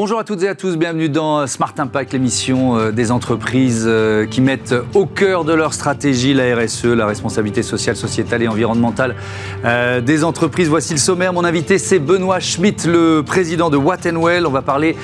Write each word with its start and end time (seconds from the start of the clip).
Bonjour 0.00 0.20
à 0.20 0.22
toutes 0.22 0.44
et 0.44 0.48
à 0.48 0.54
tous, 0.54 0.76
bienvenue 0.76 1.08
dans 1.08 1.48
Smart 1.48 1.74
Impact, 1.76 2.12
l'émission 2.12 2.76
euh, 2.76 2.92
des 2.92 3.10
entreprises 3.10 3.82
euh, 3.84 4.26
qui 4.26 4.40
mettent 4.40 4.72
au 4.94 5.06
cœur 5.06 5.42
de 5.42 5.52
leur 5.52 5.74
stratégie 5.74 6.34
la 6.34 6.54
RSE, 6.54 6.84
la 6.84 7.04
responsabilité 7.04 7.64
sociale, 7.64 7.96
sociétale 7.96 8.44
et 8.44 8.46
environnementale 8.46 9.16
euh, 9.64 10.00
des 10.00 10.22
entreprises. 10.22 10.68
Voici 10.68 10.92
le 10.92 11.00
sommaire. 11.00 11.32
Mon 11.32 11.42
invité, 11.42 11.78
c'est 11.78 11.98
Benoît 11.98 12.38
Schmitt, 12.38 12.86
le 12.86 13.24
président 13.26 13.70
de 13.70 13.76
Well. 13.76 14.46
On 14.46 14.52
va 14.52 14.62
parler 14.62 14.94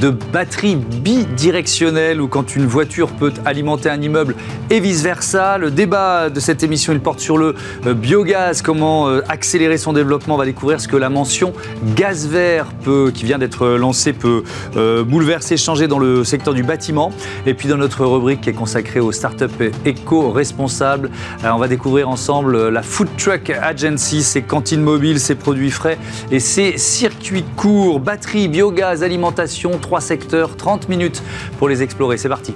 de 0.00 0.10
batteries 0.10 0.76
bidirectionnelles 0.76 2.20
ou 2.20 2.28
quand 2.28 2.54
une 2.54 2.66
voiture 2.66 3.08
peut 3.08 3.32
alimenter 3.44 3.90
un 3.90 4.00
immeuble 4.00 4.36
et 4.70 4.78
vice-versa. 4.78 5.58
Le 5.58 5.72
débat 5.72 6.30
de 6.30 6.38
cette 6.38 6.62
émission, 6.62 6.92
il 6.92 7.00
porte 7.00 7.18
sur 7.18 7.38
le 7.38 7.56
biogaz, 7.86 8.62
comment 8.62 9.08
accélérer 9.28 9.78
son 9.78 9.92
développement. 9.92 10.36
On 10.36 10.38
va 10.38 10.44
découvrir 10.44 10.80
ce 10.80 10.86
que 10.86 10.96
la 10.96 11.08
mention 11.08 11.54
gaz 11.96 12.28
vert 12.28 12.66
peut, 12.84 13.10
qui 13.12 13.24
vient 13.24 13.38
d'être 13.38 13.66
lancée 13.66 14.12
peut 14.12 14.43
euh, 14.76 15.04
bouleverser, 15.04 15.56
changer 15.56 15.88
dans 15.88 15.98
le 15.98 16.24
secteur 16.24 16.54
du 16.54 16.62
bâtiment. 16.62 17.12
Et 17.46 17.54
puis 17.54 17.68
dans 17.68 17.76
notre 17.76 18.04
rubrique 18.04 18.42
qui 18.42 18.50
est 18.50 18.54
consacrée 18.54 19.00
aux 19.00 19.12
startups 19.12 19.44
éco-responsables, 19.84 21.10
euh, 21.44 21.50
on 21.50 21.58
va 21.58 21.68
découvrir 21.68 22.08
ensemble 22.08 22.68
la 22.68 22.82
Food 22.82 23.08
Truck 23.16 23.50
Agency, 23.50 24.22
ses 24.22 24.42
cantines 24.42 24.82
mobiles, 24.82 25.20
ses 25.20 25.34
produits 25.34 25.70
frais 25.70 25.98
et 26.30 26.40
ses 26.40 26.78
circuits 26.78 27.44
courts, 27.56 28.00
batterie, 28.00 28.48
biogaz, 28.48 29.02
alimentation, 29.02 29.78
trois 29.78 30.00
secteurs, 30.00 30.56
30 30.56 30.88
minutes 30.88 31.22
pour 31.58 31.68
les 31.68 31.82
explorer. 31.82 32.16
C'est 32.18 32.28
parti. 32.28 32.54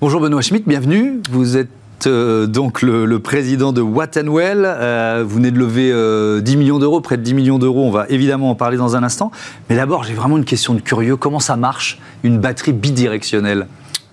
Bonjour 0.00 0.22
Benoît 0.22 0.40
Schmitt, 0.40 0.66
bienvenue. 0.66 1.20
Vous 1.30 1.58
êtes 1.58 1.68
euh, 2.06 2.46
donc 2.46 2.82
le, 2.82 3.18
président 3.18 3.72
de 3.72 3.80
Wattenwell. 3.80 4.64
Euh, 4.64 5.24
vous 5.26 5.36
venez 5.36 5.50
de 5.50 5.58
lever 5.58 5.88
10 5.88 5.92
euh, 5.92 6.56
millions 6.56 6.78
d'euros, 6.78 7.00
près 7.00 7.16
de 7.16 7.22
10 7.22 7.34
millions 7.34 7.58
d'euros. 7.58 7.84
On 7.84 7.90
va 7.90 8.06
évidemment 8.08 8.50
en 8.50 8.54
parler 8.54 8.76
dans 8.76 8.96
un 8.96 9.02
instant. 9.02 9.30
Mais 9.68 9.76
d'abord, 9.76 10.04
j'ai 10.04 10.14
vraiment 10.14 10.38
une 10.38 10.44
question 10.44 10.74
de 10.74 10.80
curieux. 10.80 11.16
Comment 11.16 11.40
ça 11.40 11.56
marche, 11.56 11.98
une 12.22 12.38
batterie 12.38 12.72
bidirectionnelle? 12.72 13.66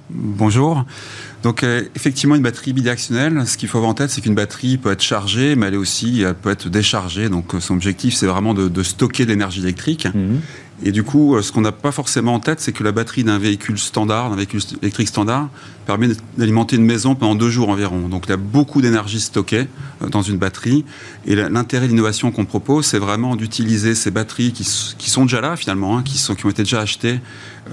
Bonjour. 0.10 0.86
Donc 1.44 1.64
effectivement, 1.96 2.36
une 2.36 2.42
batterie 2.42 2.74
bidirectionnelle, 2.74 3.46
ce 3.46 3.58
qu'il 3.58 3.70
faut 3.70 3.78
avoir 3.78 3.92
en 3.92 3.94
tête, 3.94 4.10
c'est 4.10 4.22
qu'une 4.22 4.36
batterie 4.36 4.78
peut 4.78 4.92
être 4.92 5.04
chargée, 5.04 5.56
mais 5.56 5.68
elle 5.68 5.76
est 5.76 5.78
aussi, 5.78 6.22
elle 6.22 6.34
peut 6.34 6.50
être 6.50 6.68
déchargée. 6.68 7.30
Donc 7.30 7.54
son 7.60 7.76
objectif, 7.76 8.16
c'est 8.16 8.26
vraiment 8.26 8.54
de, 8.54 8.84
stocker 8.84 9.26
de 9.26 9.32
l'énergie 9.32 9.62
électrique. 9.62 10.08
Mhm. 10.14 10.42
Et 10.84 10.92
du 10.92 11.04
coup, 11.04 11.36
euh, 11.36 11.42
ce 11.42 11.52
qu'on 11.52 11.62
n'a 11.62 11.72
pas 11.72 11.92
forcément 11.92 12.36
en 12.36 12.40
tête, 12.40 12.60
c'est 12.60 12.72
que 12.72 12.84
la 12.84 12.92
batterie 12.92 13.24
d'un 13.24 13.40
véhicule 13.40 13.80
standard, 13.80 14.30
d'un 14.30 14.36
véhicule 14.36 14.62
électrique 14.82 15.08
standard, 15.08 15.50
permet 15.88 16.10
d'alimenter 16.38 16.76
une 16.76 16.86
maison 16.86 17.16
pendant 17.16 17.34
deux 17.34 17.50
jours 17.50 17.70
environ. 17.70 18.10
Donc 18.10 18.26
il 18.28 18.30
y 18.30 18.34
a 18.34 18.38
beaucoup 18.38 18.82
d'énergie 18.82 19.20
stockée 19.20 19.68
euh, 20.04 20.10
dans 20.10 20.22
une 20.22 20.38
batterie. 20.38 20.86
Et 21.26 21.36
l'intérêt 21.36 21.88
de 21.88 21.92
l'innovation 21.92 22.32
qu'on 22.32 22.46
propose, 22.46 22.86
c'est 22.86 23.00
vraiment 23.00 23.36
d'utiliser 23.36 23.96
ces 23.96 24.12
batteries 24.12 24.52
qui, 24.52 24.64
sont 25.10 25.24
déjà 25.24 25.42
là 25.42 25.56
finalement, 25.56 25.98
hein, 25.98 26.04
qui, 26.04 26.24
ont 26.30 26.50
été 26.50 26.64
déjà 26.64 26.82
achetées, 26.82 27.20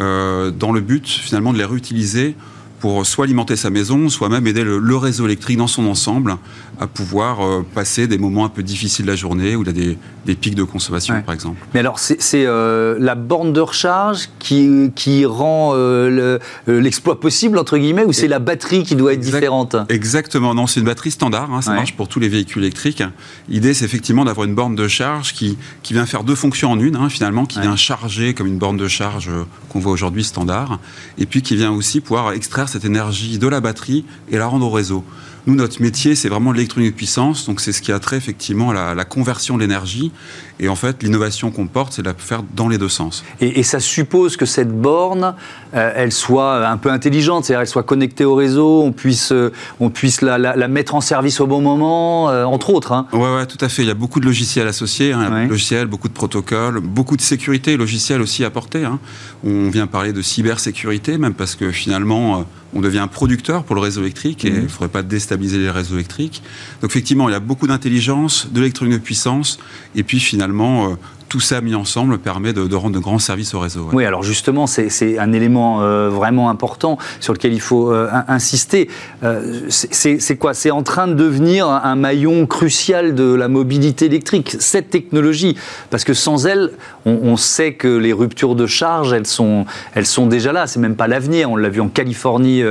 euh, 0.01 0.51
dans 0.51 0.73
le 0.73 0.81
but 0.81 1.07
finalement 1.07 1.53
de 1.53 1.59
les 1.59 1.65
réutiliser 1.65 2.37
pour 2.85 3.07
soit 3.07 3.25
alimenter 3.25 3.57
sa 3.57 3.71
maison, 3.71 4.11
soit 4.11 4.29
même 4.29 4.47
aider 4.47 4.63
le, 4.63 4.97
réseau 4.99 5.25
électrique 5.25 5.57
dans 5.57 5.67
son 5.67 5.87
ensemble 5.87 6.37
à 6.79 6.87
pouvoir 6.87 7.41
euh, 7.41 7.65
passer 7.75 8.07
des 8.07 8.19
moments 8.19 8.45
un 8.45 8.51
peu 8.51 8.63
difficiles 8.63 9.07
de 9.07 9.11
la 9.11 9.17
journée 9.17 9.57
où 9.57 9.63
il 9.63 9.67
y 9.67 9.71
a 9.71 9.95
des, 10.27 10.35
pics 10.35 10.55
de 10.55 10.65
consommation, 10.65 11.23
par 11.23 11.35
exemple. 11.35 11.57
Mais 11.73 11.81
alors, 11.81 11.99
c'est 11.99 12.19
euh, 12.33 12.97
la 12.99 13.15
borne 13.15 13.55
de 13.55 13.61
recharge 13.61 14.29
qui, 14.39 14.91
qui 14.95 15.25
rend 15.25 15.73
euh, 15.75 16.39
l'exploit 16.67 17.21
possible, 17.21 17.57
entre 17.57 17.79
guillemets, 17.79 18.05
ou 18.05 18.13
c'est 18.13 18.29
la 18.29 18.39
batterie 18.39 18.83
qui 18.83 18.97
doit 18.97 19.15
être 19.15 19.21
différente? 19.21 19.77
Exactement, 19.89 20.55
non, 20.55 20.67
c'est 20.67 20.81
une 20.81 20.87
batterie 20.87 21.11
standard, 21.11 21.55
hein, 21.55 21.63
ça 21.63 21.73
marche 21.73 21.95
pour 21.97 22.09
tous 22.09 22.21
les 22.21 22.29
véhicules 22.29 22.63
électriques. 22.63 23.03
L'idée, 23.49 23.73
c'est 23.73 23.87
effectivement 23.87 24.27
d'avoir 24.27 24.47
une 24.47 24.55
borne 24.55 24.75
de 24.75 24.89
charge 24.89 25.33
qui, 25.33 25.57
qui 25.83 25.95
vient 25.95 26.05
faire 26.05 26.25
deux 26.25 26.35
fonctions 26.35 26.71
en 26.71 26.79
une, 26.79 26.97
hein, 26.97 27.09
finalement, 27.09 27.47
qui 27.47 27.61
vient 27.61 27.77
charger 27.77 28.35
comme 28.35 28.47
une 28.47 28.59
borne 28.59 28.77
de 28.77 28.89
charge 28.89 29.31
qu'on 29.71 29.79
voit 29.79 29.93
aujourd'hui 29.93 30.25
standard, 30.25 30.81
et 31.17 31.25
puis 31.25 31.41
qui 31.41 31.57
vient 31.57 31.73
aussi 31.73 32.03
pouvoir 32.03 32.33
extraire 32.33 32.69
cette 32.75 32.85
énergie 32.85 33.39
de 33.39 33.47
la 33.47 33.61
batterie 33.61 34.05
et 34.31 34.37
la 34.37 34.47
rendre 34.47 34.67
au 34.67 34.71
réseau. 34.71 35.05
Nous, 35.47 35.55
notre 35.55 35.83
métier, 35.83 36.15
c'est 36.15 36.31
vraiment 36.31 36.53
l'électronique 36.53 36.93
de 36.93 36.97
puissance, 36.97 37.45
donc 37.45 37.61
c'est 37.61 37.73
ce 37.73 37.83
qui 37.83 37.93
a 37.93 37.99
trait 37.99 38.17
effectivement 38.17 38.71
à 38.71 38.95
la, 38.95 39.05
conversion 39.05 39.57
de 39.57 39.61
l'énergie. 39.61 40.11
Et 40.59 40.69
en 40.69 40.75
fait, 40.75 41.03
l'innovation 41.03 41.51
qu'on 41.51 41.67
porte, 41.67 41.93
c'est 41.93 42.03
de 42.03 42.07
la 42.07 42.15
faire 42.15 42.43
dans 42.57 42.67
les 42.67 42.79
deux 42.79 42.89
sens. 42.89 43.23
Et, 43.41 43.63
ça 43.63 43.79
suppose 43.79 44.39
que 44.39 44.47
cette 44.47 44.73
borne, 44.73 45.35
euh, 45.75 45.93
elle 45.95 46.13
soit 46.13 46.67
un 46.67 46.79
peu 46.79 46.91
intelligente, 46.91 47.45
c'est-à-dire 47.45 47.61
elle 47.61 47.67
soit 47.67 47.83
connectée 47.83 48.25
au 48.25 48.35
réseau, 48.35 48.83
on 48.83 48.93
puisse, 48.93 49.33
euh, 49.33 49.53
on 49.81 49.91
puisse 49.91 50.23
la, 50.23 50.39
mettre 50.69 50.95
en 50.95 51.03
service 51.03 51.41
au 51.41 51.47
bon 51.47 51.61
moment, 51.61 52.31
euh, 52.31 52.45
entre 52.45 52.71
autres. 52.71 52.93
Hein. 52.93 53.07
Oui, 53.13 53.29
ouais, 53.29 53.47
tout 53.47 53.63
à 53.63 53.69
fait. 53.69 53.83
Il 53.83 53.89
y 53.89 53.91
a 53.91 53.95
beaucoup 53.95 54.21
de 54.21 54.27
logiciels 54.27 54.67
associés, 54.67 55.13
hein, 55.13 55.47
logiciels, 55.47 55.87
beaucoup 55.87 56.09
de 56.09 56.15
protocoles, 56.15 56.81
beaucoup 56.81 57.19
de 57.19 57.23
sécurité 57.23 57.77
logicielle 57.77 58.23
aussi 58.23 58.45
apportée. 58.45 58.85
Hein. 58.85 58.99
On 59.45 59.69
vient 59.69 59.87
parler 59.87 60.15
de 60.15 60.23
cybersécurité, 60.23 61.19
même 61.19 61.35
parce 61.35 61.55
que 61.55 61.71
finalement 61.71 62.47
on 62.75 62.81
devient 62.81 62.99
un 62.99 63.09
producteur 63.09 63.65
pour 63.65 63.75
le 63.75 63.81
réseau 63.81 64.03
électrique 64.03 64.45
et 64.45 64.51
mhm. 64.51 64.57
il 64.57 64.63
ne 64.65 64.69
faudrait 64.69 64.89
pas 64.89 65.03
déstabiliser 65.03 65.59
les 65.59 65.71
réseaux 65.71 65.95
électriques. 65.95 66.43
Donc 66.83 66.91
effectivement, 66.91 67.29
il 67.29 67.33
y 67.33 67.37
a 67.37 67.41
beaucoup 67.41 67.67
d'intelligence, 67.67 68.49
de 68.51 68.61
l'électronique 68.61 68.95
de 68.95 68.99
puissance, 68.99 69.59
et 69.95 70.03
puis 70.03 70.21
finalement, 70.21 70.91
euh, 70.91 70.95
tout 71.29 71.41
ça 71.41 71.61
mis 71.61 71.75
ensemble 71.75 72.19
permet 72.19 72.53
de, 72.53 72.75
rendre 72.75 72.95
de 72.95 72.99
grands 72.99 73.19
services 73.19 73.55
au 73.55 73.61
réseau. 73.61 73.89
Oui, 73.93 74.05
alors 74.05 74.23
justement, 74.23 74.67
c'est 74.67 75.19
un 75.19 75.33
élément 75.33 75.83
euh, 75.83 76.09
vraiment 76.09 76.51
important 76.51 76.99
sur 77.21 77.33
lequel 77.33 77.53
il 77.53 77.61
faut 77.61 77.93
euh, 77.93 78.09
insister. 78.29 78.89
Euh, 79.23 79.61
c'est 79.69 80.37
quoi? 80.37 80.55
C'est 80.55 80.71
en 80.71 80.83
train 80.83 81.09
de 81.09 81.15
devenir 81.15 81.69
un 81.69 81.97
maillon 81.97 82.47
crucial 82.47 83.15
de 83.15 83.35
la 83.35 83.49
mobilité 83.49 84.07
électrique, 84.07 84.57
cette 84.59 84.91
technologie. 84.91 85.57
Parce 85.91 86.05
que 86.05 86.15
sans 86.15 86.47
elle, 86.47 86.71
on, 87.07 87.37
sait 87.37 87.75
que 87.75 87.89
les 87.89 88.13
ruptures 88.13 88.55
de 88.55 88.67
charge, 88.67 89.13
elles 89.13 89.27
sont, 89.27 89.67
elles 89.95 90.07
sont 90.07 90.27
déjà 90.27 90.53
là. 90.53 90.67
C'est 90.67 90.81
même 90.81 90.97
pas 90.97 91.09
l'avenir. 91.09 91.51
On 91.51 91.57
l'a 91.57 91.69
vu 91.69 91.81
en 91.81 91.89
Californie 91.89 92.63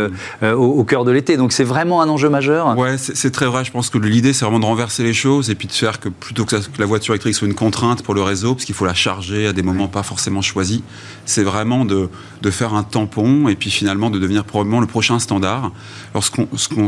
au, 0.42 0.56
au, 0.56 0.84
cœur 0.84 1.04
de 1.04 1.12
l'été. 1.12 1.38
Donc 1.38 1.52
c'est 1.52 1.64
vraiment 1.64 2.02
un 2.02 2.10
enjeu 2.10 2.30
majeur. 2.30 2.78
Ouais, 2.78 2.98
c'est 2.98 3.32
très 3.32 3.46
vrai. 3.46 3.64
Je 3.66 3.72
pense 3.72 3.90
que 3.90 3.98
l'idée, 3.98 4.34
c'est 4.34 4.46
vraiment 4.46 4.60
de 4.60 4.66
renverser 4.66 5.04
les 5.04 5.14
choses 5.14 5.50
et 5.50 5.56
puis 5.56 5.68
de 5.68 5.74
faire 5.74 6.00
que 6.00 6.10
plutôt 6.10 6.46
que 6.46 6.56
la 6.80 6.86
voiture 6.86 7.14
électrique 7.14 7.36
soit 7.36 7.48
une 7.48 7.54
contrainte 7.54 8.04
pour 8.04 8.14
le 8.14 8.22
réseau, 8.22 8.43
parce 8.52 8.66
qu'il 8.66 8.76
faut 8.76 8.86
la 8.86 8.94
charger 8.94 9.48
à 9.48 9.54
des 9.54 9.64
moments 9.64 9.88
pas 9.88 10.04
forcément 10.04 10.42
choisis. 10.42 10.82
C'est 11.26 11.44
vraiment 11.44 11.86
de, 11.86 12.10
de, 12.42 12.50
faire 12.52 12.74
un 12.74 12.84
tampon 12.84 13.48
et 13.48 13.56
puis 13.56 13.72
finalement 13.72 14.10
de 14.10 14.20
devenir 14.20 14.44
probablement 14.44 14.80
le 14.80 14.88
prochain 14.88 15.20
standard. 15.20 15.72
Alors 16.14 16.24
ce 16.24 16.30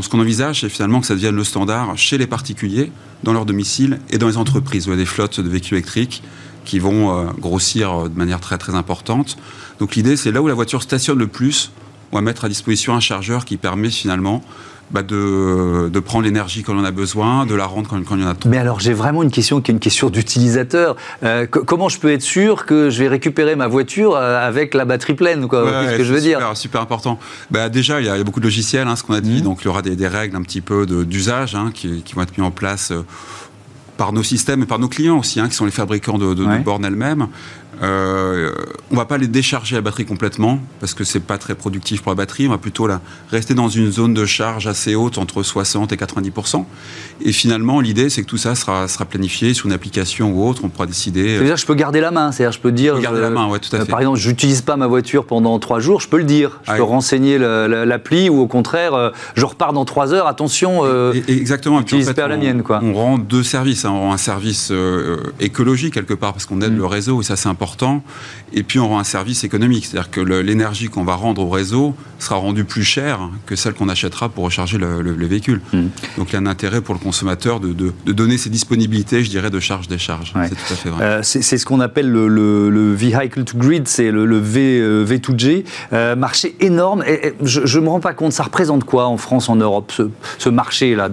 qu'on 0.09 0.19
envisage, 0.19 0.61
c'est 0.61 0.69
finalement 0.69 1.01
que 1.01 1.07
ça 1.07 1.15
devienne 1.15 1.35
le 1.35 1.43
standard 1.43 1.97
chez 1.97 2.17
les 2.17 2.27
particuliers, 2.27 2.91
dans 3.23 3.33
leur 3.33 3.45
domicile 3.45 3.99
et 4.09 4.17
dans 4.17 4.27
les 4.27 4.37
entreprises 4.37 4.87
où 4.87 4.91
il 4.91 4.93
y 4.93 4.95
a 4.95 4.97
des 4.97 5.05
flottes 5.05 5.39
de 5.39 5.49
véhicules 5.49 5.77
électriques 5.77 6.21
qui 6.65 6.79
vont 6.79 7.17
euh, 7.17 7.31
grossir 7.39 7.91
euh, 7.91 8.09
de 8.09 8.17
manière 8.17 8.39
très 8.39 8.57
très 8.57 8.75
importante. 8.75 9.37
Donc 9.79 9.95
l'idée, 9.95 10.17
c'est 10.17 10.31
là 10.31 10.41
où 10.41 10.47
la 10.47 10.53
voiture 10.53 10.81
stationne 10.81 11.19
le 11.19 11.27
plus, 11.27 11.71
on 12.11 12.17
va 12.17 12.21
mettre 12.21 12.45
à 12.45 12.49
disposition 12.49 12.93
un 12.95 12.99
chargeur 12.99 13.45
qui 13.45 13.57
permet 13.57 13.89
finalement 13.89 14.43
bah, 14.91 15.01
de, 15.01 15.89
de, 15.89 15.99
prendre 15.99 16.25
l'énergie 16.25 16.63
quand 16.63 16.75
on 16.75 16.79
en 16.79 16.85
a 16.85 16.91
besoin, 16.91 17.45
de 17.45 17.55
la 17.55 17.65
rendre 17.65 17.89
quand, 17.89 18.01
quand 18.03 18.15
il 18.15 18.21
y 18.21 18.25
en 18.25 18.29
a 18.29 18.35
trop. 18.35 18.49
Mais 18.49 18.57
alors 18.57 18.79
j'ai 18.79 18.93
vraiment 18.93 19.23
une 19.23 19.31
question 19.31 19.59
qui 19.59 19.71
est 19.71 19.73
une 19.73 19.79
question 19.79 20.09
d'utilisateur. 20.09 20.95
Euh, 21.23 21.47
comment 21.47 21.89
je 21.89 21.99
peux 21.99 22.11
être 22.11 22.21
sûr 22.21 22.65
que 22.65 22.89
je 22.89 22.99
vais 23.01 23.07
récupérer 23.07 23.55
ma 23.55 23.67
voiture 23.67 24.15
euh, 24.15 24.45
avec 24.45 24.73
la 24.73 24.85
batterie 24.85 25.15
pleine 25.15 25.47
quoi, 25.47 25.65
ce 25.91 25.97
que 25.97 26.03
je 26.03 26.13
veux 26.13 26.21
super, 26.21 26.39
dire 26.39 26.57
Super 26.57 26.81
important. 26.81 27.19
Bah, 27.49 27.69
déjà, 27.69 27.99
il 27.99 28.05
y, 28.05 28.09
a, 28.09 28.23
beaucoup 28.23 28.39
de 28.39 28.45
logiciels, 28.45 28.87
hein, 28.87 28.95
ce 28.95 29.03
qu'on 29.03 29.13
a 29.13 29.21
dit. 29.21 29.41
Mmh. 29.41 29.43
Donc 29.43 29.61
il 29.61 29.65
y 29.65 29.67
aura 29.67 29.81
des, 29.81 29.95
des, 29.95 30.07
règles 30.07 30.35
un 30.35 30.43
petit 30.43 30.61
peu 30.61 30.85
d'usage 30.85 31.55
hein, 31.55 31.71
qui, 31.73 32.03
qui, 32.03 32.13
vont 32.13 32.21
être 32.21 32.37
mises 32.37 32.45
en 32.45 32.51
place. 32.51 32.91
Euh, 32.91 33.03
par 33.97 34.11
nos 34.11 34.23
systèmes 34.23 34.61
et 34.61 34.65
par 34.65 34.77
nos 34.77 34.89
clients 34.89 35.19
aussi, 35.19 35.39
hein, 35.39 35.47
qui 35.47 35.55
sont 35.55 35.63
les 35.63 35.71
fabricants 35.71 36.17
de, 36.17 36.33
de, 36.33 36.43
de 36.43 36.57
bornes 36.63 36.83
elles-mêmes. 36.83 37.27
Euh, 37.81 38.53
on 38.91 38.95
va 38.95 39.05
pas 39.05 39.17
les 39.17 39.27
décharger 39.27 39.75
la 39.75 39.81
batterie 39.81 40.05
complètement 40.05 40.59
parce 40.79 40.93
que 40.93 41.03
c'est 41.03 41.19
pas 41.19 41.37
très 41.37 41.55
productif 41.55 42.01
pour 42.01 42.11
la 42.11 42.15
batterie. 42.15 42.47
On 42.47 42.51
va 42.51 42.57
plutôt 42.57 42.87
la, 42.87 43.01
rester 43.31 43.53
dans 43.53 43.67
une 43.67 43.91
zone 43.91 44.13
de 44.13 44.25
charge 44.25 44.67
assez 44.67 44.95
haute 44.95 45.17
entre 45.17 45.43
60 45.43 45.91
et 45.91 45.95
90% 45.95 46.63
Et 47.21 47.31
finalement, 47.31 47.81
l'idée 47.81 48.09
c'est 48.09 48.21
que 48.21 48.27
tout 48.27 48.37
ça 48.37 48.55
sera, 48.55 48.87
sera 48.87 49.05
planifié 49.05 49.53
sur 49.53 49.65
une 49.65 49.73
application 49.73 50.31
ou 50.31 50.47
autre. 50.47 50.61
On 50.63 50.69
pourra 50.69 50.85
décider. 50.85 51.35
C'est-à-dire, 51.35 51.57
je 51.57 51.65
peux 51.65 51.73
garder 51.73 51.99
la 51.99 52.11
main. 52.11 52.31
C'est-à-dire, 52.31 52.53
je 52.53 52.59
peux 52.59 52.71
dire. 52.71 52.99
garder 52.99 53.21
la 53.21 53.29
main, 53.29 53.47
ouais, 53.47 53.59
tout 53.59 53.75
à 53.75 53.79
euh, 53.79 53.85
fait. 53.85 53.91
Par 53.91 53.99
exemple, 53.99 54.19
j'utilise 54.19 54.61
pas 54.61 54.77
ma 54.77 54.87
voiture 54.87 55.25
pendant 55.25 55.57
trois 55.59 55.79
jours. 55.79 55.99
Je 55.99 56.07
peux 56.07 56.17
le 56.17 56.23
dire. 56.23 56.59
Je 56.63 56.73
peux 56.73 56.83
renseigner 56.83 57.37
l'appli 57.37 58.29
ou 58.29 58.39
au 58.39 58.47
contraire, 58.47 58.93
euh, 58.93 59.09
je 59.35 59.45
repars 59.45 59.73
dans 59.73 59.85
trois 59.85 60.13
heures. 60.13 60.27
Attention. 60.27 60.83
exactement. 61.27 61.81
Utilise 61.81 62.13
pas 62.13 62.27
la 62.27 62.37
mienne, 62.37 62.63
quoi. 62.63 62.79
On 62.83 62.93
rend 62.93 63.17
deux 63.17 63.43
services. 63.43 63.85
Hein. 63.85 63.91
On 63.91 63.99
rend 63.99 64.13
un 64.13 64.17
service 64.17 64.71
écologique 65.39 65.93
quelque 65.93 66.13
part 66.13 66.33
parce 66.33 66.45
qu'on 66.45 66.61
aide 66.61 66.73
mm. 66.73 66.77
le 66.77 66.85
réseau 66.85 67.21
et 67.21 67.23
ça 67.23 67.35
c'est 67.35 67.49
important 67.49 67.64
important. 67.65 68.03
Et 68.53 68.63
puis 68.63 68.79
on 68.79 68.87
rend 68.87 68.99
un 68.99 69.03
service 69.03 69.43
économique, 69.43 69.85
c'est-à-dire 69.85 70.11
que 70.11 70.21
l'énergie 70.21 70.87
qu'on 70.87 71.03
va 71.03 71.15
rendre 71.15 71.41
au 71.41 71.49
réseau 71.49 71.95
sera 72.19 72.37
rendue 72.37 72.63
plus 72.63 72.83
chère 72.83 73.19
que 73.45 73.55
celle 73.55 73.73
qu'on 73.73 73.89
achètera 73.89 74.29
pour 74.29 74.45
recharger 74.45 74.77
le, 74.77 75.25
véhicule. 75.25 75.61
Mmh. 75.73 75.81
Donc 76.17 76.29
il 76.29 76.33
y 76.33 76.35
a 76.35 76.39
un 76.39 76.45
intérêt 76.45 76.81
pour 76.81 76.93
le 76.93 76.99
consommateur 76.99 77.59
de, 77.59 77.91
donner 78.05 78.37
ses 78.37 78.49
disponibilités, 78.49 79.23
je 79.23 79.29
dirais, 79.29 79.49
de 79.49 79.59
charge-décharge. 79.59 80.33
C'est 80.33 80.49
tout 80.49 80.73
à 80.73 80.75
fait 80.75 80.89
vrai. 80.89 81.03
Euh, 81.03 81.19
c'est 81.23 81.57
ce 81.57 81.65
qu'on 81.65 81.79
appelle 81.79 82.09
le, 82.09 82.93
vehicle 82.93 83.43
to 83.43 83.57
grid, 83.57 83.87
c'est 83.87 84.11
le, 84.11 84.37
v, 84.37 85.05
V2G. 85.05 85.65
Euh, 85.93 86.15
marché 86.15 86.55
énorme. 86.59 87.03
Et, 87.07 87.33
je 87.41 87.79
ne 87.79 87.83
me 87.83 87.89
rends 87.89 87.99
pas 87.99 88.13
compte, 88.13 88.31
ça 88.31 88.43
représente 88.43 88.83
quoi 88.83 89.07
en 89.07 89.17
France, 89.17 89.49
en 89.49 89.55
Europe, 89.55 89.91
ce, 90.37 90.49
marché-là 90.49 91.09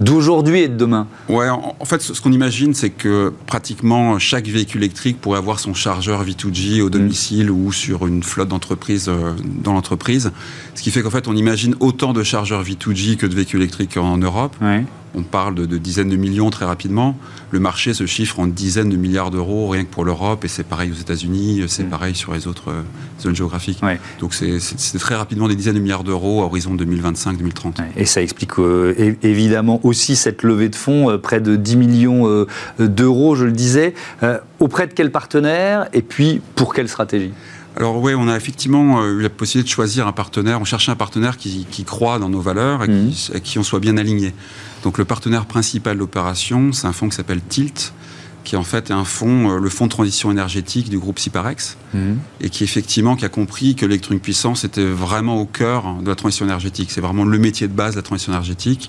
d'aujourd'hui 0.00 0.60
et 0.60 0.68
de 0.68 0.76
demain? 0.76 1.08
Ouais, 1.28 1.48
en, 1.48 1.84
fait, 1.84 2.02
ce 2.02 2.20
qu'on 2.20 2.32
imagine, 2.32 2.74
c'est 2.74 2.90
que 2.90 3.32
pratiquement 3.46 4.18
chaque 4.18 4.46
véhicule 4.46 4.82
électrique 4.82 5.20
pourrait 5.20 5.38
avoir 5.38 5.45
son 5.54 5.74
chargeur 5.74 6.24
V2G 6.24 6.82
au 6.82 6.90
domicile 6.90 7.50
ou 7.50 7.72
sur 7.72 8.06
une 8.06 8.22
flotte 8.22 8.48
d'entreprise 8.48 9.08
euh, 9.08 9.32
dans 9.44 9.72
l'entreprise. 9.72 10.32
Ce 10.74 10.82
qui 10.82 10.90
fait 10.90 11.02
qu'en 11.02 11.10
fait, 11.10 11.28
on 11.28 11.36
imagine 11.36 11.74
autant 11.80 12.12
de 12.12 12.22
chargeurs 12.22 12.62
V2G 12.64 13.16
que 13.16 13.26
de 13.26 13.34
véhicules 13.34 13.60
électriques 13.60 13.96
en 13.96 14.18
Europe. 14.18 14.56
On 15.16 15.22
parle 15.22 15.54
de, 15.54 15.78
dizaines 15.78 16.08
de 16.08 16.16
millions 16.16 16.50
très 16.50 16.64
rapidement. 16.64 17.16
Le 17.50 17.58
marché 17.58 17.94
se 17.94 18.06
chiffre 18.06 18.38
en 18.38 18.46
dizaines 18.46 18.90
de 18.90 18.96
milliards 18.96 19.30
d'euros 19.30 19.68
rien 19.68 19.84
que 19.84 19.90
pour 19.90 20.04
l'Europe, 20.04 20.44
et 20.44 20.48
c'est 20.48 20.64
pareil 20.64 20.90
aux 20.90 21.00
États-Unis, 21.00 21.64
c'est 21.68 21.84
mm. 21.84 21.88
pareil 21.88 22.14
sur 22.14 22.34
les 22.34 22.46
autres 22.46 22.70
euh, 22.70 22.82
zones 23.20 23.34
géographiques. 23.34 23.80
Donc 24.20 24.34
c'est 24.34 24.98
très 24.98 25.14
rapidement 25.14 25.48
des 25.48 25.56
dizaines 25.56 25.74
de 25.74 25.80
milliards 25.80 26.04
d'euros 26.04 26.42
à 26.42 26.44
horizon 26.44 26.76
2025-2030. 26.76 27.82
Et 27.96 28.04
ça 28.04 28.22
explique 28.22 28.58
euh, 28.58 29.16
évidemment 29.22 29.80
aussi 29.84 30.16
cette 30.16 30.42
levée 30.42 30.68
de 30.68 30.76
fonds, 30.76 31.18
près 31.18 31.40
de 31.40 31.56
10 31.56 31.76
millions 31.76 32.46
d'euros, 32.78 33.34
je 33.34 33.44
le 33.44 33.52
disais. 33.52 33.94
auprès 34.60 34.86
de 34.86 34.92
quels 34.92 35.10
partenaires 35.10 35.88
et 35.92 36.02
puis 36.02 36.40
pour 36.54 36.74
quelle 36.74 36.88
stratégie? 36.88 37.32
Alors 37.76 37.98
oui, 37.98 38.14
on 38.16 38.26
a 38.26 38.36
effectivement 38.36 39.02
euh, 39.02 39.18
eu 39.18 39.22
la 39.22 39.28
possibilité 39.28 39.68
de 39.68 39.72
choisir 39.74 40.06
un 40.06 40.12
partenaire. 40.12 40.60
On 40.60 40.64
cherchait 40.64 40.90
un 40.90 40.96
partenaire 40.96 41.36
qui, 41.36 41.66
croit 41.84 42.18
dans 42.18 42.30
nos 42.30 42.40
valeurs 42.40 42.84
et 42.84 42.86
qui, 42.86 43.30
mhm. 43.34 43.40
qui, 43.40 43.58
on 43.58 43.62
soit 43.62 43.80
bien 43.80 43.98
aligné. 43.98 44.34
Donc 44.86 44.98
le 44.98 45.04
partenaire 45.04 45.46
principal 45.46 45.96
de 45.96 45.98
l'opération, 45.98 46.72
c'est 46.72 46.86
un 46.86 46.92
fonds 46.92 47.08
qui 47.08 47.16
s'appelle 47.16 47.40
Tilt, 47.40 47.92
qui 48.44 48.54
en 48.54 48.62
fait 48.62 48.90
est 48.90 48.92
un 48.92 49.04
fonds, 49.04 49.50
euh, 49.50 49.58
le 49.58 49.68
fonds 49.68 49.86
de 49.86 49.90
transition 49.90 50.30
énergétique 50.30 50.88
du 50.88 50.96
groupe 50.96 51.18
Ciparex, 51.18 51.76
mhm. 51.92 52.20
et 52.40 52.50
qui 52.50 52.62
effectivement 52.62 53.16
qui 53.16 53.24
a 53.24 53.28
compris 53.28 53.74
que 53.74 53.84
l'électronique 53.84 54.22
puissance 54.22 54.62
était 54.62 54.84
vraiment 54.84 55.40
au 55.40 55.44
cœur 55.44 55.94
de 56.00 56.08
la 56.08 56.14
transition 56.14 56.44
énergétique. 56.44 56.92
C'est 56.92 57.00
vraiment 57.00 57.24
le 57.24 57.36
métier 57.36 57.66
de 57.66 57.72
base 57.72 57.94
de 57.94 57.96
la 57.96 58.02
transition 58.02 58.30
énergétique. 58.30 58.88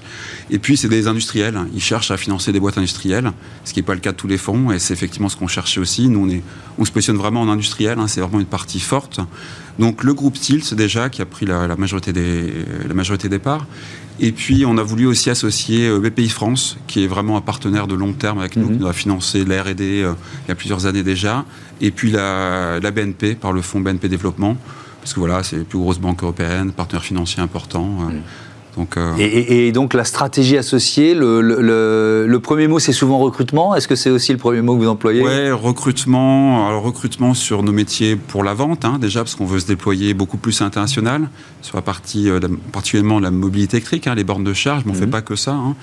Et 0.52 0.60
puis 0.60 0.78
c'est 0.78 0.88
des 0.88 1.08
industriels. 1.08 1.62
Ils 1.74 1.82
cherchent 1.82 2.12
à 2.12 2.18
financer 2.18 2.52
des 2.52 2.60
boîtes 2.60 2.78
industrielles, 2.78 3.32
ce 3.66 3.74
qui 3.74 3.80
n'est 3.80 3.86
pas 3.86 3.96
le 3.96 4.00
cas 4.00 4.12
de 4.12 4.18
tous 4.18 4.28
les 4.28 4.38
fonds, 4.38 4.72
et 4.72 4.78
c'est 4.78 4.94
effectivement 4.94 5.30
ce 5.30 5.36
qu'on 5.36 5.48
cherchait 5.48 5.80
aussi. 5.80 6.10
Nous, 6.10 6.20
on, 6.20 6.30
est, 6.30 6.44
on 6.78 6.86
se 6.86 6.92
positionne 6.92 7.18
vraiment 7.18 7.42
en 7.42 7.50
industriel. 7.50 7.98
Hein. 7.98 8.08
c'est 8.08 8.22
vraiment 8.22 8.40
une 8.40 8.46
partie 8.46 8.80
forte. 8.80 9.20
Donc 9.80 10.04
le 10.04 10.14
groupe 10.14 10.40
Tilt 10.40 10.74
déjà 10.74 11.10
qui 11.10 11.22
a 11.22 11.26
pris 11.26 11.46
la, 11.46 11.76
majorité 11.76 12.14
des 12.14 12.52
la 12.88 12.94
majorité 12.94 13.30
des 13.30 13.40
parts 13.40 13.66
et 14.20 14.32
puis, 14.32 14.66
on 14.66 14.78
a 14.78 14.84
voulu 14.84 15.06
aussi 15.06 15.30
associer 15.30 15.88
euh, 15.88 16.00
BPI 16.00 16.30
France, 16.30 16.78
qui 16.88 17.04
est 17.04 17.08
vraiment 17.08 17.38
un 17.38 17.42
partenaire 17.42 17.88
de 17.88 17.94
long 17.94 18.14
terme 18.14 18.40
avec 18.40 18.56
nous, 18.56 18.66
mhm. 18.66 18.74
qui 18.74 18.80
nous 18.80 18.88
a 18.88 18.94
financé 18.94 19.46
la 19.46 19.62
R&D 19.62 20.02
euh, 20.02 20.14
il 20.46 20.50
y 20.50 20.52
a 20.52 20.56
plusieurs 20.56 20.88
années 20.88 21.04
déjà, 21.04 21.46
et 21.82 21.92
puis 21.92 22.12
la, 22.12 22.80
BNP, 22.80 23.36
par 23.36 23.54
le 23.54 23.62
fonds 23.62 23.80
BNP 23.80 24.10
Développement, 24.10 24.58
parce 25.02 25.14
que 25.14 25.20
voilà, 25.20 25.44
c'est 25.44 25.58
la 25.58 25.64
plus 25.64 25.78
grosse 25.78 26.00
banque 26.00 26.24
européenne, 26.24 26.72
partenaire 26.72 27.04
financier 27.04 27.44
important. 27.44 28.10
Euh, 28.10 28.14
Euh, 28.98 29.16
et, 29.18 29.72
donc 29.72 29.94
la 29.94 30.04
stratégie 30.04 30.58
associée, 30.58 31.14
le, 31.16 32.38
premier 32.42 32.68
mot 32.68 32.80
c'est 32.80 32.94
souvent 32.94 33.18
recrutement. 33.18 33.76
Est-ce 33.76 33.88
que 33.88 33.96
c'est 33.96 34.10
aussi 34.10 34.32
le 34.32 34.38
premier 34.38 34.62
mot 34.62 34.76
que 34.76 34.84
vous 34.84 34.90
employez? 34.90 35.22
Oui, 35.22 35.52
recrutement. 35.52 36.68
Alors 36.68 36.84
recrutement 36.84 37.34
sur 37.34 37.64
nos 37.64 37.72
métiers 37.72 38.16
pour 38.16 38.44
la 38.44 38.54
vente, 38.54 38.86
hein, 38.86 38.98
déjà 39.00 39.22
parce 39.22 39.36
qu'on 39.36 39.46
veut 39.46 39.60
se 39.60 39.68
déployer 39.68 40.14
beaucoup 40.14 40.38
plus 40.38 40.62
international 40.62 41.30
sur 41.62 41.76
la 41.76 41.82
partie 41.82 42.30
euh, 42.30 42.40
particulièrement 42.72 43.20
la 43.20 43.32
mobilité 43.32 43.78
électrique, 43.78 44.08
hein, 44.08 44.16
les 44.16 44.24
bornes 44.24 44.44
de 44.44 44.54
charge, 44.54 44.84
mais 44.86 44.92
on 44.92 44.96
ne 44.96 45.00
fait 45.00 45.06
mhm. 45.06 45.12
pas 45.12 45.22
que 45.22 45.36
ça. 45.36 45.54
Hein. 45.54 45.76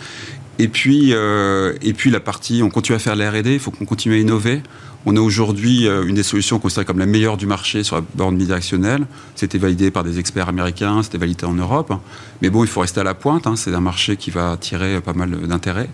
Et 0.58 0.69
puis, 0.69 1.11
euh, 1.12 1.75
et 1.82 1.93
puis 1.93 2.11
la 2.11 2.20
partie, 2.20 2.62
on 2.62 2.70
continue 2.70 2.96
à 2.96 2.99
faire 2.99 3.17
la 3.17 3.31
R&D, 3.31 3.55
il 3.55 3.58
faut 3.58 3.70
qu'on 3.70 3.85
continue 3.85 4.14
à 4.14 4.19
innover. 4.19 4.62
On 5.06 5.17
a 5.17 5.21
aujourd'hui 5.21 5.87
euh, 5.87 6.06
une 6.06 6.15
des 6.15 6.23
solutions 6.23 6.59
considérée 6.59 6.87
comme 6.87 6.99
la 6.99 7.06
meilleure 7.06 7.37
du 7.37 7.47
marché 7.47 7.83
sur 7.83 7.97
la 7.97 8.03
borne 8.15 8.37
bidirectionnelle. 8.37 9.06
C'était 9.35 9.59
validé 9.59 9.91
par 9.91 10.03
des 10.03 10.19
experts 10.19 10.49
américains, 10.49 11.03
c'était 11.03 11.19
validé 11.19 11.45
en 11.45 11.55
Europe. 11.55 11.93
Mais 12.41 12.51
bon, 12.51 12.65
il 12.65 12.69
faut 12.69 12.81
rester 12.81 13.01
à 13.01 13.05
la 13.05 13.15
pointe. 13.15 13.47
Hein. 13.47 13.56
C'est 13.56 13.75
un 13.75 13.81
marché 13.81 14.17
qui 14.17 14.31
va 14.31 14.53
attirer 14.53 15.01
pas 15.01 15.12
mal 15.12 15.31
d'intérêt. 15.31 15.91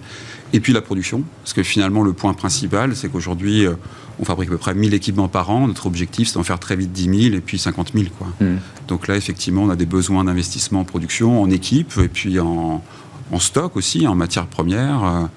Et 0.52 0.60
puis 0.60 0.72
la 0.72 0.80
production, 0.80 1.24
parce 1.42 1.52
que 1.52 1.62
finalement 1.62 2.02
le 2.02 2.12
point 2.12 2.34
principal, 2.34 2.94
c'est 2.96 3.08
qu'aujourd'hui, 3.08 3.66
euh, 3.66 3.74
on 4.20 4.24
fabrique 4.24 4.48
à 4.48 4.52
peu 4.52 4.58
près 4.58 4.74
1000 4.74 4.94
équipements 4.94 5.28
par 5.28 5.50
an. 5.50 5.66
Notre 5.66 5.86
objectif, 5.86 6.28
c'est 6.28 6.34
d'en 6.34 6.42
faire 6.42 6.58
très 6.58 6.76
vite 6.76 6.92
10 6.92 7.04
000 7.04 7.36
et 7.36 7.40
puis 7.40 7.58
50 7.58 7.92
000. 7.94 8.06
Quoi. 8.16 8.28
Hmm. 8.40 8.58
Donc 8.86 9.08
là, 9.08 9.16
effectivement, 9.16 9.62
on 9.62 9.70
a 9.70 9.76
des 9.76 9.86
besoins 9.86 10.24
d'investissement 10.24 10.80
en 10.80 10.84
production, 10.84 11.42
en 11.42 11.50
équipe 11.50 11.92
et 11.98 12.08
puis 12.08 12.38
en, 12.38 12.82
stock 13.38 13.76
aussi, 13.76 14.06
en 14.06 14.14
matières 14.14 14.46
premières. 14.46 15.28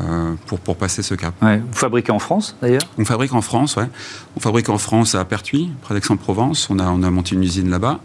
Euh, 0.00 0.34
pour, 0.46 0.60
pour 0.60 0.76
passer 0.76 1.02
ce 1.02 1.14
cap. 1.14 1.34
Vous 1.42 1.76
fabriquez 1.76 2.12
en 2.12 2.20
France 2.20 2.56
d'ailleurs? 2.62 2.82
On 2.98 3.04
fabrique 3.04 3.32
en 3.32 3.40
France, 3.40 3.74
ouais. 3.76 3.88
On 4.36 4.40
fabrique 4.40 4.68
en 4.68 4.78
France 4.78 5.16
à 5.16 5.24
Pertuis, 5.24 5.70
près 5.82 5.94
d'Aix-en-Provence. 5.94 6.68
On 6.70 6.78
a, 6.78 6.88
on 6.88 7.02
a 7.02 7.10
monté 7.10 7.34
une 7.34 7.42
usine 7.42 7.68
là-bas. 7.68 7.98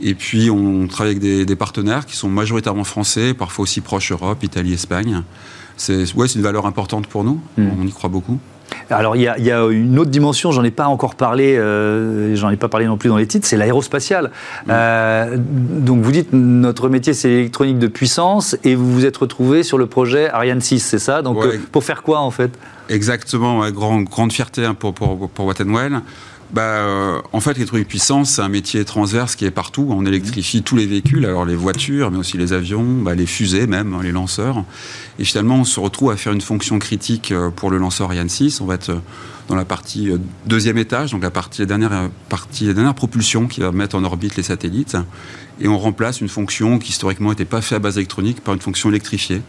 Et 0.00 0.14
puis 0.14 0.50
on 0.50 0.86
travaille 0.86 1.16
avec 1.16 1.46
des, 1.46 1.56
partenaires 1.56 2.06
qui 2.06 2.16
sont 2.16 2.28
majoritairement 2.28 2.84
français, 2.84 3.34
parfois 3.34 3.64
aussi 3.64 3.80
proches 3.80 4.12
Europe, 4.12 4.42
Italie, 4.42 4.72
Espagne. 4.72 5.22
C'est 5.76 6.14
ouais, 6.14 6.26
une 6.26 6.42
valeur 6.42 6.66
importante 6.66 7.06
pour 7.06 7.24
nous. 7.24 7.40
Hmm. 7.56 7.70
On 7.80 7.86
y 7.86 7.92
croit 7.92 8.10
beaucoup. 8.10 8.38
Alors 8.92 9.16
il 9.16 9.22
y, 9.22 9.50
a, 9.50 9.66
une 9.66 9.98
autre 9.98 10.10
dimension, 10.10 10.52
j'en 10.52 10.64
ai 10.64 10.70
pas 10.70 10.86
encore 10.86 11.14
parlé, 11.14 11.56
euh, 11.56 12.34
j'en 12.36 12.50
ai 12.50 12.56
pas 12.56 12.68
parlé 12.68 12.86
non 12.86 12.96
plus 12.96 13.08
dans 13.08 13.16
les 13.16 13.26
titres, 13.26 13.46
c'est 13.46 13.56
l'aérospatiale. 13.56 14.30
Euh, 14.68 15.36
donc 15.38 16.02
vous 16.02 16.12
dites 16.12 16.32
notre 16.32 16.88
métier 16.88 17.14
c'est 17.14 17.28
l'électronique 17.28 17.78
de 17.78 17.86
puissance 17.86 18.56
et 18.64 18.74
vous 18.74 18.92
vous 18.92 19.04
êtes 19.04 19.16
retrouvé 19.16 19.62
sur 19.62 19.78
le 19.78 19.86
projet 19.86 20.30
Ariane 20.30 20.60
6, 20.60 20.80
c'est 20.80 20.98
ça? 20.98 21.22
Donc 21.22 21.38
euh, 21.38 21.58
pour 21.72 21.84
faire 21.84 22.02
quoi 22.02 22.20
en 22.20 22.30
fait? 22.30 22.50
Exactement, 22.88 23.68
grande 23.70 24.32
fierté 24.32 24.64
hein, 24.64 24.74
pour, 24.74 24.92
pour, 24.92 25.28
pour 25.28 25.46
bah, 26.52 26.62
euh, 26.62 27.22
en 27.32 27.40
fait, 27.40 27.54
l'électronique 27.54 27.88
puissance, 27.88 28.32
c'est 28.32 28.42
un 28.42 28.48
métier 28.50 28.84
transverse 28.84 29.36
qui 29.36 29.46
est 29.46 29.50
partout. 29.50 29.86
On 29.88 30.04
électrifie 30.04 30.62
tous 30.62 30.76
les 30.76 30.86
véhicules, 30.86 31.24
alors 31.24 31.46
les 31.46 31.54
voitures, 31.54 32.10
mais 32.10 32.18
aussi 32.18 32.36
les 32.36 32.52
avions, 32.52 32.84
bah, 32.84 33.14
les 33.14 33.24
fusées 33.24 33.66
même, 33.66 33.98
les 34.02 34.12
lanceurs. 34.12 34.62
Et 35.18 35.24
finalement, 35.24 35.56
on 35.56 35.64
se 35.64 35.80
retrouve 35.80 36.10
à 36.10 36.16
faire 36.16 36.32
une 36.32 36.42
fonction 36.42 36.78
critique 36.78 37.32
euh, 37.32 37.50
pour 37.50 37.70
le 37.70 37.78
lanceur 37.78 38.08
Ariane 38.08 38.28
6. 38.28 38.60
On 38.60 38.66
va 38.66 38.74
être 38.74 38.90
euh, 38.90 39.00
dans 39.48 39.56
la 39.56 39.64
partie 39.64 40.10
deuxième 40.46 40.78
étage, 40.78 41.12
donc 41.12 41.22
la 41.22 41.30
partie, 41.30 41.62
la 41.62 41.66
dernière 41.66 42.10
partie, 42.28 42.66
la 42.66 42.74
dernière 42.74 42.94
propulsion 42.94 43.46
qui 43.46 43.60
va 43.60 43.72
mettre 43.72 43.96
en 43.96 44.04
orbite 44.04 44.36
les 44.36 44.42
satellites. 44.42 44.96
Et 45.60 45.68
on 45.68 45.78
remplace 45.78 46.20
une 46.20 46.28
fonction 46.28 46.78
qui 46.78 46.90
historiquement 46.90 47.30
n'était 47.30 47.44
pas 47.44 47.60
faite 47.60 47.76
à 47.76 47.78
base 47.78 47.96
électronique 47.96 48.40
par 48.42 48.54
une 48.54 48.60
fonction 48.60 48.88
électrifiée. 48.88 49.42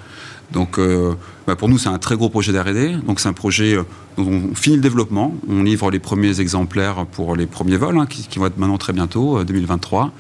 Donc 0.51 0.77
euh, 0.77 1.13
bah, 1.47 1.55
pour 1.55 1.69
nous, 1.69 1.77
c'est 1.77 1.89
un 1.89 1.97
très 1.97 2.15
gros 2.15 2.29
projet 2.29 2.51
d'R&D. 2.51 2.97
Donc 3.05 3.19
c'est 3.19 3.29
un 3.29 3.33
projet 3.33 3.75
euh, 3.75 3.83
dont 4.17 4.27
on 4.51 4.55
finit 4.55 4.75
le 4.75 4.81
développement. 4.81 5.33
On 5.49 5.63
livre 5.63 5.89
les 5.89 5.99
premiers 5.99 6.39
exemplaires 6.39 7.05
pour 7.07 7.35
les 7.35 7.47
premiers 7.47 7.77
vols, 7.77 7.97
hein, 7.97 8.05
qui, 8.05 8.37
vont 8.37 8.45
être 8.45 8.57
maintenant 8.57 8.77
très 8.77 8.93
bientôt, 8.93 9.43
2023. 9.43 10.11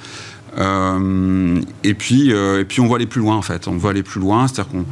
Euh, 0.57 1.61
et, 1.83 1.93
puis, 1.93 2.29
et 2.31 2.65
puis 2.65 2.79
on 2.79 2.87
va 2.87 2.95
aller 2.95 3.05
plus 3.05 3.21
loin, 3.21 3.35
en 3.35 3.41
fait. 3.41 3.67
On 3.67 3.77
va 3.77 3.89
aller 3.89 4.03
plus 4.03 4.19
loin, 4.19 4.47
c'est-à-dire 4.47 4.71
qu'on 4.71 4.85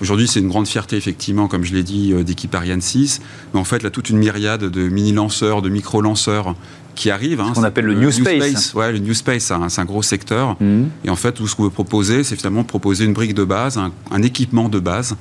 Aujourd'hui, 0.00 0.26
c'est 0.26 0.40
une 0.40 0.48
grande 0.48 0.66
fierté, 0.66 0.96
effectivement, 0.96 1.48
comme 1.48 1.64
je 1.64 1.72
l'ai 1.74 1.82
dit, 1.82 2.12
d'équipe 2.24 2.54
Ariane 2.54 2.80
6. 2.80 3.20
Mais 3.52 3.60
en 3.60 3.64
fait, 3.64 3.82
là, 3.82 3.90
toute 3.90 4.10
une 4.10 4.18
myriade 4.18 4.64
de 4.64 4.88
mini-lanceurs, 4.88 5.62
de 5.62 5.68
micro-lanceurs 5.68 6.54
qui 6.94 7.10
arrive. 7.10 7.40
Hein, 7.40 7.50
ce 7.50 7.60
qu'on 7.60 7.64
appelle 7.64 7.84
le 7.84 7.94
New 7.94 8.10
Space. 8.10 8.74
Ouais, 8.74 8.92
le 8.92 8.98
New 8.98 9.14
Space, 9.14 9.52
c'est 9.68 9.80
un, 9.80 9.84
gros 9.84 10.02
secteur. 10.02 10.56
Mhm. 10.60 10.88
Et 11.04 11.10
en 11.10 11.16
fait, 11.16 11.32
tout 11.32 11.46
ce 11.46 11.54
qu'on 11.54 11.64
veut 11.64 11.70
proposer, 11.70 12.24
c'est 12.24 12.36
finalement 12.36 12.64
proposer 12.64 13.04
une 13.04 13.12
brique 13.12 13.34
de 13.34 13.44
base, 13.44 13.78
un, 13.78 14.22
équipement 14.22 14.68
de 14.68 14.78
base 14.78 15.16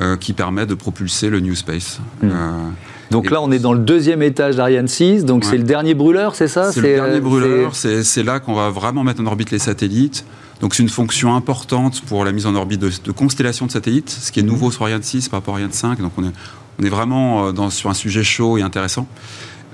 euh, 0.00 0.16
qui 0.16 0.32
permet 0.32 0.66
de 0.66 0.74
propulser 0.74 1.30
le 1.30 1.40
New 1.40 1.54
Space. 1.54 2.00
Euh, 2.24 2.68
donc 3.10 3.30
là, 3.30 3.40
on 3.40 3.50
est 3.50 3.58
dans 3.58 3.72
le 3.72 3.78
deuxième 3.78 4.22
étage 4.22 4.56
d'Ariane 4.56 4.88
6, 4.88 5.24
donc 5.24 5.44
c'est 5.44 5.56
le 5.56 5.64
dernier 5.64 5.94
brûleur, 5.94 6.34
c'est 6.34 6.48
ça? 6.48 6.72
C'est 6.72 6.80
le 6.80 6.94
dernier 6.94 7.16
euh, 7.16 7.20
brûleur, 7.20 7.74
c'est 7.74 8.22
là 8.22 8.40
qu'on 8.40 8.54
va 8.54 8.70
vraiment 8.70 9.04
mettre 9.04 9.20
en 9.20 9.26
orbite 9.26 9.50
les 9.50 9.58
satellites. 9.58 10.24
Donc 10.60 10.74
c'est 10.74 10.82
une 10.82 10.88
fonction 10.88 11.36
importante 11.36 12.00
pour 12.02 12.24
la 12.24 12.32
mise 12.32 12.44
en 12.44 12.56
orbite 12.56 12.80
de, 12.80 12.90
de 13.04 13.12
constellations 13.12 13.66
de 13.66 13.70
satellites, 13.70 14.10
ce 14.10 14.32
qui 14.32 14.40
est 14.40 14.42
mhm. 14.42 14.48
nouveau 14.48 14.70
sur 14.72 14.82
Ariane 14.82 15.02
6 15.02 15.28
par 15.28 15.38
rapport 15.38 15.54
à 15.54 15.58
Ariane 15.58 15.72
5. 15.72 16.00
Donc 16.00 16.12
on 16.16 16.24
est, 16.24 16.32
on 16.80 16.84
est 16.84 16.88
vraiment 16.88 17.52
dans, 17.52 17.70
sur 17.70 17.90
un 17.90 17.94
sujet 17.94 18.24
chaud 18.24 18.58
et 18.58 18.62
intéressant. 18.62 19.06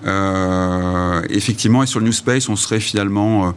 Euh, 0.06 1.22
effectivement, 1.30 1.82
et 1.82 1.86
sur 1.86 2.00
le 2.00 2.06
New 2.06 2.12
Space, 2.12 2.48
on 2.48 2.56
serait 2.56 2.80
finalement 2.80 3.46
euh, 3.46 3.50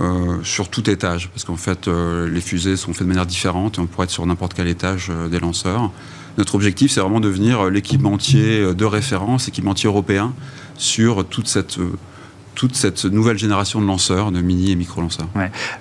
euh, 0.00 0.36
sur 0.42 0.68
tout 0.68 0.88
étage, 0.90 1.30
parce 1.30 1.44
qu'en 1.44 1.56
fait, 1.56 1.88
les 1.88 2.40
fusées 2.40 2.76
sont 2.76 2.92
faites 2.92 3.04
de 3.04 3.08
manière 3.08 3.26
différente 3.26 3.78
et 3.78 3.80
on 3.80 3.86
pourrait 3.86 4.04
être 4.04 4.10
sur 4.10 4.26
n'importe 4.26 4.54
quel 4.54 4.68
étage 4.68 5.10
des 5.30 5.40
lanceurs. 5.40 5.90
Notre 6.38 6.54
objectif, 6.54 6.92
c'est 6.92 7.00
vraiment 7.00 7.18
devenir 7.18 7.68
l'équipementier 7.68 8.72
de 8.72 8.84
référence, 8.84 9.48
équipementier 9.48 9.88
européen 9.88 10.32
sur 10.76 11.26
toute 11.26 11.48
cette 11.48 11.78
toute 12.58 12.74
cette 12.74 13.04
nouvelle 13.04 13.38
génération 13.38 13.80
de 13.80 13.86
lanceurs, 13.86 14.32
de 14.32 14.40
mini 14.40 14.72
et 14.72 14.74
micro 14.74 15.00
lanceurs. 15.00 15.28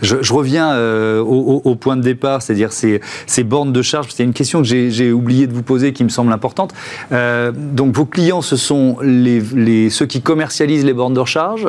Je, 0.03 0.31
reviens 0.31 0.77
au, 1.19 1.75
point 1.75 1.97
de 1.97 2.03
départ, 2.03 2.43
c'est-à-dire 2.43 2.71
ces, 2.71 3.01
ces, 3.25 3.43
bornes 3.43 3.73
de 3.73 3.81
charge. 3.81 4.09
C'est 4.13 4.23
une 4.23 4.33
question 4.33 4.61
que 4.61 4.67
j'ai 4.67 5.11
oublié 5.11 5.47
de 5.47 5.53
vous 5.53 5.63
poser 5.63 5.91
qui 5.91 6.03
me 6.03 6.09
semble 6.09 6.31
importante. 6.31 6.75
donc 7.11 7.95
vos 7.95 8.05
clients, 8.05 8.43
ce 8.43 8.55
sont 8.55 8.97
les, 9.01 9.41
les, 9.55 9.89
ceux 9.89 10.05
qui 10.05 10.21
commercialisent 10.21 10.85
les 10.85 10.93
bornes 10.93 11.15
de 11.15 11.19
recharge. 11.19 11.67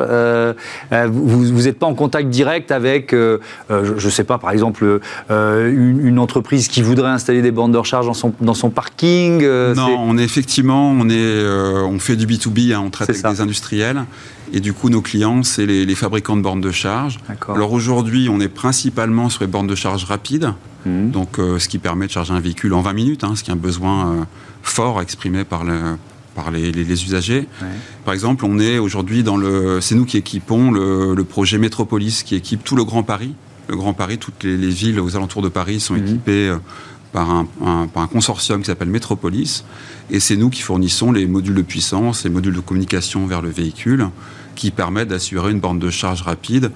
vous 0.91 1.61
n'êtes 1.63 1.79
pas 1.79 1.87
en 1.87 1.95
contact 1.95 2.29
direct 2.29 2.71
avec, 2.71 3.11
je 3.11 3.39
ne 3.69 4.09
sais 4.11 4.23
pas, 4.23 4.37
par 4.37 4.51
exemple, 4.51 4.99
une, 5.29 6.19
entreprise 6.19 6.67
qui 6.67 6.83
voudrait 6.83 7.09
installer 7.09 7.41
des 7.41 7.51
bornes 7.51 7.71
de 7.71 7.77
recharge 7.77 8.05
dans 8.05 8.13
son, 8.13 8.33
dans 8.41 8.53
son 8.53 8.69
parking. 8.69 9.41
non, 9.41 9.97
on 9.99 10.19
est 10.19 10.23
effectivement, 10.23 10.91
on, 10.91 11.09
est, 11.09 11.43
on 11.43 11.97
fait 11.97 12.15
du 12.15 12.27
B2B, 12.27 12.75
hein, 12.75 12.83
on 12.85 12.91
traite 12.91 13.09
avec 13.09 13.25
des 13.25 13.41
industriels. 13.41 14.05
Et 14.53 14.59
du 14.59 14.73
coup, 14.73 14.89
nos 14.89 15.01
clients, 15.01 15.43
c'est 15.43 15.65
les, 15.65 15.95
fabricants 15.95 16.35
de 16.35 16.41
bornes 16.41 16.61
de 16.61 16.71
charge. 16.71 17.19
Alors 17.47 17.73
aujourd'hui, 17.73 18.29
on 18.29 18.39
est 18.39 18.47
principalement 18.47 19.29
sur 19.29 19.41
les 19.41 19.47
bornes 19.47 19.67
de 19.67 19.75
charge 19.75 20.05
rapides, 20.05 20.53
mhm. 20.85 21.11
donc 21.11 21.39
euh, 21.39 21.59
ce 21.59 21.67
qui 21.67 21.77
permet 21.77 22.07
de 22.07 22.11
charger 22.11 22.33
un 22.33 22.39
véhicule 22.39 22.73
en 22.73 22.81
20 22.81 22.93
minutes, 22.93 23.23
hein, 23.23 23.35
ce 23.35 23.43
qui 23.43 23.51
est 23.51 23.53
un 23.53 23.57
besoin 23.57 24.07
euh, 24.07 24.23
fort 24.63 25.01
exprimé 25.01 25.43
par, 25.43 25.63
le, 25.63 25.97
par 26.35 26.51
les, 26.51 26.71
usagers. 27.03 27.47
Par 28.05 28.13
exemple, 28.13 28.45
on 28.45 28.59
est 28.59 28.79
aujourd'hui 28.79 29.23
dans 29.23 29.37
le, 29.37 29.81
c'est 29.81 29.95
nous 29.95 30.05
qui 30.05 30.17
équipons 30.17 30.71
le, 30.71 31.23
projet 31.23 31.57
Métropolis, 31.57 32.23
qui 32.23 32.35
équipe 32.35 32.63
tout 32.63 32.75
le 32.75 32.83
Grand 32.83 33.03
Paris. 33.03 33.33
Le 33.67 33.75
Grand 33.75 33.93
Paris, 33.93 34.17
toutes 34.17 34.43
les, 34.43 34.69
villes 34.69 34.99
aux 34.99 35.15
alentours 35.15 35.41
de 35.41 35.49
Paris 35.49 35.79
sont 35.79 35.95
mhm. 35.95 36.03
équipées. 36.03 36.49
Euh, 36.49 36.57
par 37.11 37.29
un, 37.31 37.47
par 37.87 38.03
un, 38.03 38.07
consortium 38.07 38.61
qui 38.61 38.67
s'appelle 38.67 38.89
Métropolis. 38.89 39.63
Et 40.11 40.19
c'est 40.19 40.35
nous 40.35 40.49
qui 40.49 40.61
fournissons 40.61 41.11
les 41.11 41.25
modules 41.25 41.55
de 41.55 41.61
puissance, 41.61 42.23
les 42.23 42.29
modules 42.29 42.53
de 42.53 42.59
communication 42.59 43.25
vers 43.25 43.41
le 43.41 43.49
véhicule, 43.49 44.09
qui 44.59 44.71
permettent 44.71 45.07
d'assurer 45.07 45.51
une 45.51 45.61
borne 45.61 45.79
de 45.79 45.89
charge 45.89 46.21
rapide, 46.21 46.71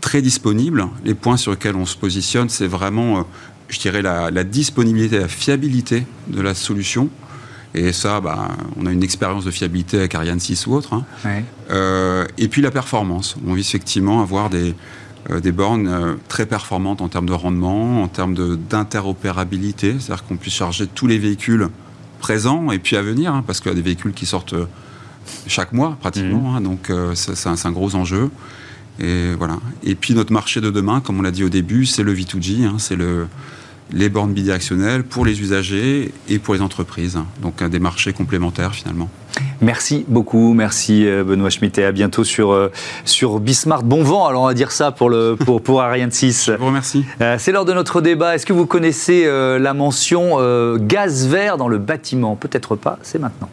très 0.00 0.22
disponible. 0.22 0.88
Les 1.04 1.14
points 1.14 1.36
sur 1.36 1.52
lesquels 1.52 1.76
on 1.76 1.86
se 1.86 1.96
positionne, 1.96 2.48
c'est 2.48 2.66
vraiment, 2.66 3.18
euh, 3.18 3.22
je 3.68 3.78
dirais, 3.78 4.02
la, 4.02 4.42
disponibilité, 4.42 5.20
la 5.20 5.28
fiabilité 5.28 6.04
de 6.26 6.40
la 6.40 6.54
solution. 6.54 7.08
Et 7.74 7.92
ça, 7.92 8.20
bah, 8.20 8.48
on 8.76 8.86
a 8.86 8.90
une 8.90 9.04
expérience 9.04 9.44
de 9.44 9.52
fiabilité 9.52 9.98
avec 9.98 10.16
Ariane 10.16 10.40
6 10.40 10.66
ou 10.66 10.74
autre. 10.74 10.94
Hein. 10.94 11.04
Euh, 11.70 12.26
et 12.38 12.48
puis 12.48 12.60
la 12.60 12.72
performance. 12.72 13.36
On 13.46 13.54
vise 13.54 13.68
effectivement 13.68 14.20
avoir 14.20 14.50
des, 14.50 14.74
euh, 15.30 15.38
des 15.38 15.52
bornes 15.52 16.16
très 16.26 16.44
performantes 16.44 17.00
en 17.02 17.08
termes 17.08 17.26
de 17.26 17.34
rendement, 17.34 18.02
en 18.02 18.08
termes 18.08 18.34
d'interopérabilité, 18.68 19.94
c'est-à-dire 20.00 20.24
qu'on 20.24 20.36
puisse 20.36 20.54
charger 20.54 20.88
tous 20.88 21.06
les 21.06 21.18
véhicules 21.18 21.68
présents 22.18 22.72
et 22.72 22.80
puis 22.80 22.96
à 22.96 23.02
venir, 23.02 23.32
hein, 23.32 23.44
parce 23.46 23.60
qu'il 23.60 23.70
y 23.70 23.74
a 23.74 23.76
des 23.76 23.82
véhicules 23.82 24.12
qui 24.12 24.26
sortent 24.26 24.56
chaque 25.46 25.72
mois 25.72 25.96
pratiquement. 26.00 26.50
Mhm. 26.50 26.56
Hein, 26.56 26.60
donc 26.60 26.90
euh, 26.90 27.14
c'est 27.14 27.66
un, 27.66 27.72
gros 27.72 27.94
enjeu. 27.94 28.30
Et 29.00 29.32
voilà. 29.34 29.58
Et 29.84 29.94
puis 29.94 30.14
notre 30.14 30.32
marché 30.32 30.60
de 30.60 30.70
demain, 30.70 31.00
comme 31.00 31.18
on 31.18 31.22
l'a 31.22 31.30
dit 31.30 31.44
au 31.44 31.48
début, 31.48 31.86
c'est 31.86 32.02
le 32.02 32.14
V2G, 32.14 32.64
hein, 32.64 32.76
c'est 32.78 32.96
le, 32.96 33.28
les 33.92 34.08
bornes 34.08 34.32
bidirectionnelles 34.32 35.04
pour 35.04 35.24
les 35.24 35.40
usagers 35.40 36.12
et 36.28 36.38
pour 36.38 36.54
les 36.54 36.62
entreprises. 36.62 37.18
Donc 37.40 37.62
des 37.62 37.78
marchés 37.78 38.12
complémentaires 38.12 38.74
finalement. 38.74 39.08
Merci 39.60 40.04
beaucoup, 40.08 40.52
merci 40.52 41.06
euh, 41.06 41.22
Benoît 41.22 41.50
Schmitt 41.50 41.78
et 41.78 41.84
à 41.84 41.92
bientôt 41.92 42.24
sur, 42.24 42.50
euh, 42.50 42.72
sur 43.04 43.38
Bismarck. 43.38 43.84
Bon 43.84 44.02
vent, 44.02 44.26
alors 44.26 44.42
on 44.42 44.46
va 44.46 44.54
dire 44.54 44.72
ça 44.72 44.90
pour, 44.90 45.10
le, 45.10 45.36
pour, 45.36 45.62
pour 45.62 45.80
Ariane 45.80 46.10
6. 46.10 46.46
Je 46.52 46.52
vous 46.52 46.66
remercie. 46.66 47.04
C'est 47.38 47.52
l'heure 47.52 47.64
de 47.64 47.72
notre 47.72 48.00
débat. 48.00 48.34
Est-ce 48.34 48.46
que 48.46 48.52
vous 48.52 48.66
connaissez 48.66 49.26
la 49.26 49.74
mention 49.74 50.38
gaz 50.78 51.28
vert 51.28 51.56
dans 51.56 51.68
le 51.68 51.78
bâtiment? 51.78 52.34
Peut-être 52.34 52.74
pas, 52.74 52.98
c'est 53.02 53.20
maintenant. 53.20 53.48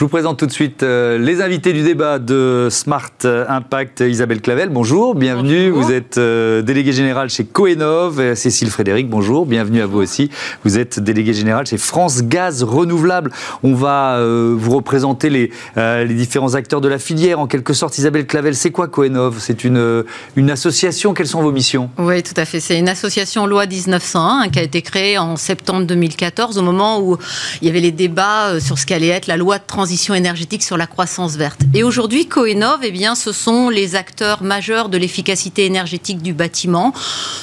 Je 0.00 0.06
vous 0.06 0.08
présente 0.08 0.38
tout 0.38 0.46
de 0.46 0.50
suite 0.50 0.82
euh, 0.82 1.18
les 1.18 1.42
invités 1.42 1.74
du 1.74 1.82
débat 1.82 2.18
de 2.18 2.68
Smart 2.70 3.12
Impact. 3.22 4.00
Isabelle 4.00 4.40
Clavel, 4.40 4.70
bonjour, 4.70 5.14
bienvenue. 5.14 5.68
Vous 5.68 5.92
êtes 5.92 6.16
euh, 6.16 6.62
déléguée 6.62 6.94
générale 6.94 7.28
chez 7.28 7.44
Coenov. 7.44 8.34
Cécile 8.34 8.70
Frédéric, 8.70 9.10
bonjour, 9.10 9.44
bienvenue 9.44 9.82
à 9.82 9.86
vous 9.86 9.98
aussi. 9.98 10.30
Vous 10.64 10.78
êtes 10.78 11.00
déléguée 11.00 11.34
générale 11.34 11.66
chez 11.66 11.76
France 11.76 12.22
Gaz 12.22 12.62
Renouvelable. 12.62 13.30
On 13.62 13.74
va 13.74 14.14
euh, 14.14 14.54
vous 14.56 14.74
représenter 14.74 15.28
les, 15.28 15.50
les 15.76 16.14
différents 16.14 16.54
acteurs 16.54 16.80
de 16.80 16.88
la 16.88 16.98
filière. 16.98 17.38
En 17.38 17.46
quelque 17.46 17.74
sorte, 17.74 17.98
Isabelle 17.98 18.26
Clavel, 18.26 18.54
c'est 18.54 18.70
quoi 18.70 18.88
Coenov? 18.88 19.36
C'est 19.38 19.64
une, 19.64 20.04
une 20.34 20.50
association? 20.50 21.12
Quelles 21.12 21.26
sont 21.26 21.42
vos 21.42 21.52
missions? 21.52 21.90
Oui, 21.98 22.22
tout 22.22 22.32
à 22.38 22.46
fait. 22.46 22.60
C'est 22.60 22.78
une 22.78 22.88
association 22.88 23.46
loi 23.46 23.66
1901 23.66 24.20
hein, 24.22 24.48
qui 24.48 24.60
a 24.60 24.62
été 24.62 24.80
créée 24.80 25.18
en 25.18 25.36
septembre 25.36 25.84
2014 25.84 26.56
au 26.56 26.62
moment 26.62 27.02
où 27.02 27.18
il 27.60 27.66
y 27.66 27.70
avait 27.70 27.80
les 27.80 27.92
débats 27.92 28.58
sur 28.60 28.78
ce 28.78 28.86
qu'allait 28.86 29.08
être 29.08 29.26
la 29.26 29.36
loi 29.36 29.58
de 29.58 29.64
transition 29.66 29.89
énergétique 29.90 30.62
sur 30.62 30.76
la 30.76 30.86
croissance 30.86 31.36
verte. 31.36 31.60
Et 31.74 31.82
aujourd'hui, 31.82 32.26
Coenov, 32.26 32.80
eh 32.82 32.90
bien, 32.90 33.14
ce 33.14 33.32
sont 33.32 33.68
les 33.68 33.96
acteurs 33.96 34.42
majeurs 34.42 34.88
de 34.88 34.96
l'efficacité 34.96 35.66
énergétique 35.66 36.22
du 36.22 36.32
bâtiment. 36.32 36.92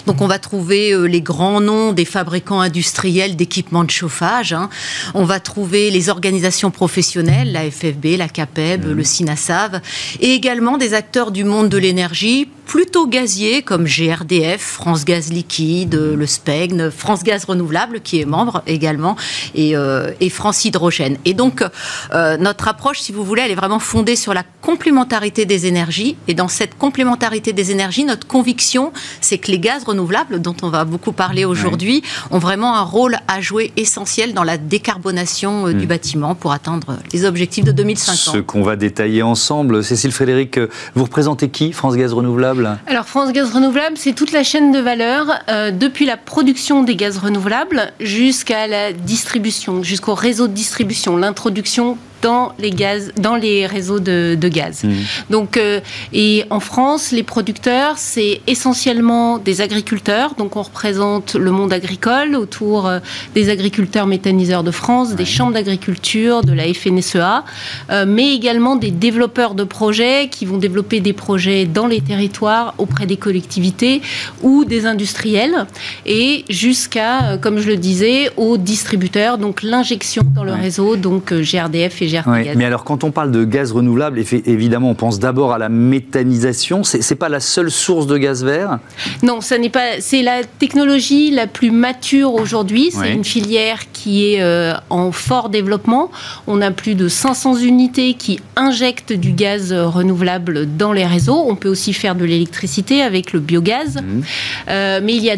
Donc, 0.06 0.22
on 0.22 0.28
va 0.28 0.40
trouver 0.40 0.94
euh, 0.94 1.04
les 1.04 1.22
grands 1.22 1.60
noms 1.60 1.92
des 1.92 2.06
fabricants 2.06 2.62
industriels 2.62 3.36
d'équipements 3.36 3.84
de 3.84 3.92
chauffage. 3.92 4.54
Hein. 4.54 4.70
On 5.14 5.26
va 5.26 5.40
trouver 5.40 5.92
les 5.92 6.10
organisations 6.10 6.72
professionnelles, 6.72 7.52
la 7.52 7.70
FFB, 7.70 8.18
la 8.18 8.30
CAPEB, 8.30 8.86
mmh. 8.86 8.92
le 8.92 9.04
SINASAV, 9.04 9.82
et 10.22 10.34
également 10.34 10.78
des 10.78 10.94
acteurs 10.94 11.32
du 11.32 11.44
monde 11.44 11.70
de 11.70 11.78
l'énergie 11.78 12.48
plutôt 12.68 13.08
gaziers 13.08 13.62
comme 13.62 13.86
GRDF, 13.86 14.62
France 14.62 15.06
Gaz 15.06 15.32
Liquide, 15.32 15.96
le 15.96 16.26
SPEGN, 16.26 16.92
France 16.92 17.24
Gaz 17.24 17.46
Renouvelable 17.46 18.02
qui 18.02 18.20
est 18.20 18.26
membre 18.26 18.62
également 18.68 19.16
et, 19.56 19.76
euh, 19.76 20.12
France 20.30 20.66
Hydrogène. 20.66 21.18
Et 21.26 21.34
donc 21.34 21.64
euh, 22.14 22.37
notre 22.38 22.68
approche, 22.68 23.00
si 23.00 23.12
vous 23.12 23.24
voulez, 23.24 23.44
elle 23.44 23.52
est 23.52 23.56
vraiment 23.56 23.80
fondée 23.80 24.16
sur 24.16 24.34
la 24.34 24.44
complémentarité 24.62 25.46
des 25.46 25.66
énergies. 25.66 26.18
Et 26.28 26.34
dans 26.34 26.48
cette 26.48 26.78
complémentarité 26.78 27.54
des 27.54 27.72
énergies, 27.72 28.06
notre 28.06 28.28
conviction, 28.28 28.92
c'est 29.22 29.38
que 29.38 29.52
les 29.52 29.60
gaz 29.60 29.84
renouvelables, 29.84 30.42
dont 30.42 30.56
on 30.62 30.70
va 30.70 30.86
beaucoup 30.86 31.12
parler 31.12 31.46
aujourd'hui, 31.46 32.04
ont 32.32 32.40
vraiment 32.40 32.76
un 32.76 32.84
rôle 32.84 33.18
à 33.28 33.42
jouer 33.42 33.72
essentiel 33.78 34.34
dans 34.34 34.44
la 34.44 34.58
décarbonation 34.58 35.68
euh, 35.68 35.74
du 35.74 35.86
hmm. 35.86 35.90
bâtiment 35.90 36.36
pour 36.36 36.52
atteindre 36.52 36.98
les 37.14 37.26
objectifs 37.26 37.66
de 37.66 37.72
2050. 37.72 38.36
Ce 38.36 38.38
qu'on 38.40 38.64
va 38.64 38.76
détailler 38.76 39.24
ensemble. 39.24 39.84
Cécile 39.84 40.12
Frédéric, 40.12 40.60
vous 40.96 41.04
représentez 41.04 41.50
qui, 41.50 41.74
France 41.74 41.96
Gaz 41.96 42.14
Renouvelable 42.14 42.78
alors 42.88 43.06
France 43.06 43.32
Gaz 43.32 43.54
Renouvelable, 43.54 43.98
c'est 43.98 44.14
toute 44.14 44.32
la 44.32 44.44
chaîne 44.44 44.72
de 44.72 44.80
valeur, 44.80 45.28
euh, 45.50 45.72
depuis 45.72 46.06
la 46.06 46.18
production 46.18 46.84
des 46.84 46.96
gaz 46.96 47.18
renouvelables 47.18 47.92
jusqu'à 48.00 48.68
la 48.68 48.94
distribution, 48.94 49.84
jusqu'au 49.84 50.14
réseau 50.14 50.48
de 50.48 50.54
distribution, 50.54 51.18
l'introduction 51.18 51.98
dans 52.22 52.54
les 52.60 52.72
gaz, 52.72 53.12
dans 53.18 53.36
les 53.36 53.66
réseaux 53.66 54.00
de, 54.00 54.38
gaz. 54.48 54.84
Mmh. 54.84 54.92
Donc, 55.30 55.58
euh, 55.58 55.80
et 56.14 56.46
en 56.50 56.60
France, 56.60 57.12
les 57.12 57.24
producteurs, 57.24 57.98
c'est 57.98 58.42
essentiellement 58.48 59.38
des 59.38 59.62
agriculteurs. 59.62 60.36
Donc, 60.36 60.56
on 60.56 60.62
représente 60.62 61.36
le 61.36 61.52
monde 61.52 61.74
agricole 61.74 62.36
autour 62.36 62.88
euh, 62.88 63.00
des 63.36 63.50
agriculteurs 63.50 64.08
méthaniseurs 64.08 64.64
de 64.64 64.72
France, 64.72 65.16
des 65.16 65.26
chambres 65.26 65.54
d'agriculture, 65.54 66.42
de 66.42 66.54
la 66.54 66.74
FNSEA, 66.74 67.44
euh, 67.90 68.06
mais 68.08 68.34
également 68.34 68.76
des 68.76 68.92
développeurs 68.92 69.54
de 69.54 69.64
projets 69.64 70.30
qui 70.30 70.46
vont 70.46 70.58
développer 70.58 71.00
des 71.00 71.14
projets 71.14 71.66
dans 71.66 71.88
les 71.88 72.02
territoires 72.02 72.74
auprès 72.78 73.06
des 73.06 73.18
collectivités 73.18 74.02
ou 74.42 74.66
des 74.66 74.86
industriels, 74.86 75.68
et 76.06 76.46
jusqu'à, 76.50 77.38
comme 77.42 77.60
je 77.60 77.68
le 77.68 77.78
disais, 77.78 78.30
aux 78.38 78.58
distributeurs. 78.58 79.38
Donc, 79.38 79.64
l'injection 79.64 80.24
dans 80.34 80.44
le 80.44 80.54
réseau, 80.54 80.96
donc 80.96 81.34
GRDF 81.34 82.02
et 82.02 82.07
mais 82.56 82.66
alors, 82.66 82.84
quand 82.84 83.04
on 83.04 83.12
parle 83.12 83.32
de 83.32 83.44
gaz 83.44 83.72
renouvelable, 83.72 84.20
évidemment, 84.20 84.90
on 84.90 84.96
pense 84.96 85.20
d'abord 85.20 85.54
à 85.54 85.58
la 85.58 85.70
méthanisation. 85.70 86.84
C'est 86.84 87.10
n'est 87.10 87.18
pas 87.18 87.30
la 87.30 87.40
seule 87.40 87.72
source 87.72 88.08
de 88.08 88.18
gaz 88.18 88.44
vert? 88.44 88.80
Non, 89.24 89.42
ça 89.42 89.58
n'est 89.58 89.70
pas. 89.70 90.00
C'est 90.00 90.22
la 90.22 90.44
technologie 90.44 91.32
la 91.32 91.48
plus 91.48 91.72
mature 91.72 92.34
aujourd'hui. 92.34 92.92
C'est 92.92 93.12
une 93.12 93.24
filière 93.24 93.92
qui 93.92 94.34
est 94.34 94.42
euh, 94.42 94.74
en 94.90 95.12
fort 95.12 95.50
développement. 95.50 96.12
On 96.48 96.62
a 96.62 96.72
plus 96.72 96.96
de 96.96 97.08
500 97.08 97.58
unités 97.58 98.14
qui 98.14 98.40
injectent 98.56 99.14
du 99.14 99.32
gaz 99.32 99.74
renouvelable 99.74 100.78
dans 100.78 100.94
les 100.94 101.06
réseaux. 101.06 101.46
On 101.48 101.56
peut 101.56 101.70
aussi 101.70 101.94
faire 101.94 102.16
de 102.16 102.26
l'électricité 102.26 103.02
avec 103.02 103.34
le 103.34 103.40
biogaz. 103.40 103.98
Mmh. 103.98 104.22
Euh, 104.70 105.00
mais 105.04 105.16
il 105.16 105.24
y 105.24 105.32
a 105.32 105.38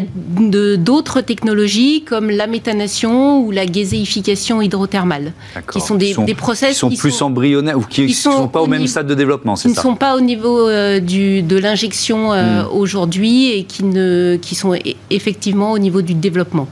d'autres 0.76 1.20
technologies 1.20 2.02
comme 2.02 2.30
la 2.30 2.46
méthanation 2.46 3.40
ou 3.40 3.50
la 3.50 3.66
gazéification 3.66 4.60
hydrothermale, 4.62 5.32
qui 5.72 5.80
sont 5.80 5.94
des, 5.94 6.14
des 6.26 6.34
processus 6.34 6.59
process 6.60 6.74
qui 6.74 6.78
sont 6.78 6.90
plus 6.90 7.22
embryonnaires 7.22 7.78
ou 7.78 7.82
qui 7.82 8.02
ne 8.02 8.08
sont, 8.08 8.48
pas 8.48 8.60
au, 8.60 8.66
même 8.66 8.86
stade 8.86 9.06
de 9.06 9.14
développement, 9.14 9.56
c'est 9.56 9.68
ça 9.68 9.74
Qui 9.74 9.78
ne 9.78 9.82
sont 9.82 9.96
pas 9.96 10.16
au 10.16 10.20
niveau 10.20 10.68
du, 11.00 11.42
de 11.42 11.56
l'injection 11.58 12.32
hmm. 12.32 12.66
aujourd'hui 12.72 13.52
et 13.52 13.64
qui, 13.64 13.84
ne, 13.84 14.36
qui 14.40 14.54
sont 14.54 14.76
effectivement 15.10 15.72
au 15.72 15.78
niveau 15.78 16.02
du 16.02 16.14
développement. 16.14 16.68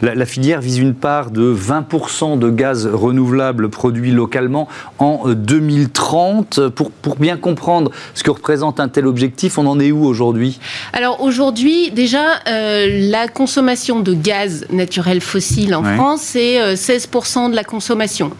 La, 0.00 0.14
la, 0.14 0.26
filière 0.26 0.60
vise 0.60 0.78
une 0.78 0.94
part 0.94 1.30
de 1.30 1.54
20% 1.54 2.38
de 2.38 2.50
gaz 2.50 2.86
renouvelable 2.86 3.68
produit 3.68 4.10
localement 4.10 4.68
en 4.98 5.28
2030. 5.28 6.68
Pour, 6.68 6.90
pour 6.90 7.16
bien 7.16 7.36
comprendre 7.36 7.90
ce 8.14 8.22
que 8.22 8.30
représente 8.30 8.80
un 8.80 8.88
tel 8.88 9.06
objectif, 9.06 9.58
on 9.58 9.66
en 9.66 9.78
est 9.80 9.92
où 9.92 10.04
aujourd'hui? 10.04 10.58
Alors 10.92 11.22
aujourd'hui, 11.22 11.90
déjà, 11.90 12.40
la 12.46 13.28
consommation 13.28 14.00
de 14.00 14.14
gaz 14.14 14.66
naturel 14.70 15.20
fossile 15.20 15.74
en 15.74 15.82
France, 15.82 16.20
c'est 16.22 16.74
16% 16.74 17.50
de 17.50 17.56
la 17.56 17.64
consommation 17.64 18.30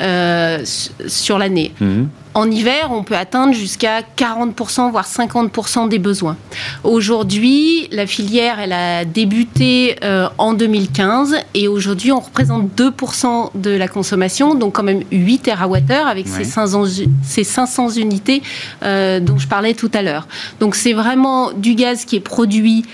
euh, 0.00 0.49
sur 0.64 1.38
l'année. 1.38 1.72
Mhm. 1.80 2.08
En 2.32 2.48
hiver, 2.48 2.90
on 2.92 3.02
peut 3.02 3.16
atteindre 3.16 3.54
jusqu'à 3.54 4.02
40%, 4.02 4.92
voire 4.92 5.06
50% 5.06 5.88
des 5.88 5.98
besoins. 5.98 6.36
Aujourd'hui, 6.84 7.88
la 7.90 8.06
filière, 8.06 8.60
elle 8.60 8.72
a 8.72 9.04
débuté 9.04 9.96
euh, 10.04 10.28
en 10.38 10.54
2015 10.54 11.34
et 11.54 11.66
aujourd'hui, 11.66 12.12
on 12.12 12.20
représente 12.20 12.70
2% 12.76 13.50
de 13.56 13.70
la 13.70 13.88
consommation, 13.88 14.54
donc 14.54 14.74
quand 14.74 14.84
même 14.84 15.02
8 15.10 15.42
TWh 15.42 15.92
avec 16.06 16.28
ces, 16.28 16.44
500, 16.44 16.84
ces 17.24 17.42
500 17.42 17.90
unités 17.90 18.42
euh, 18.84 19.18
dont 19.18 19.38
je 19.38 19.48
parlais 19.48 19.74
tout 19.74 19.90
à 19.92 20.02
l'heure. 20.02 20.28
Donc 20.60 20.76
c'est 20.76 20.92
vraiment 20.92 21.50
du 21.50 21.74
gaz 21.74 22.04
qui 22.04 22.14
est 22.14 22.20
produit 22.20 22.84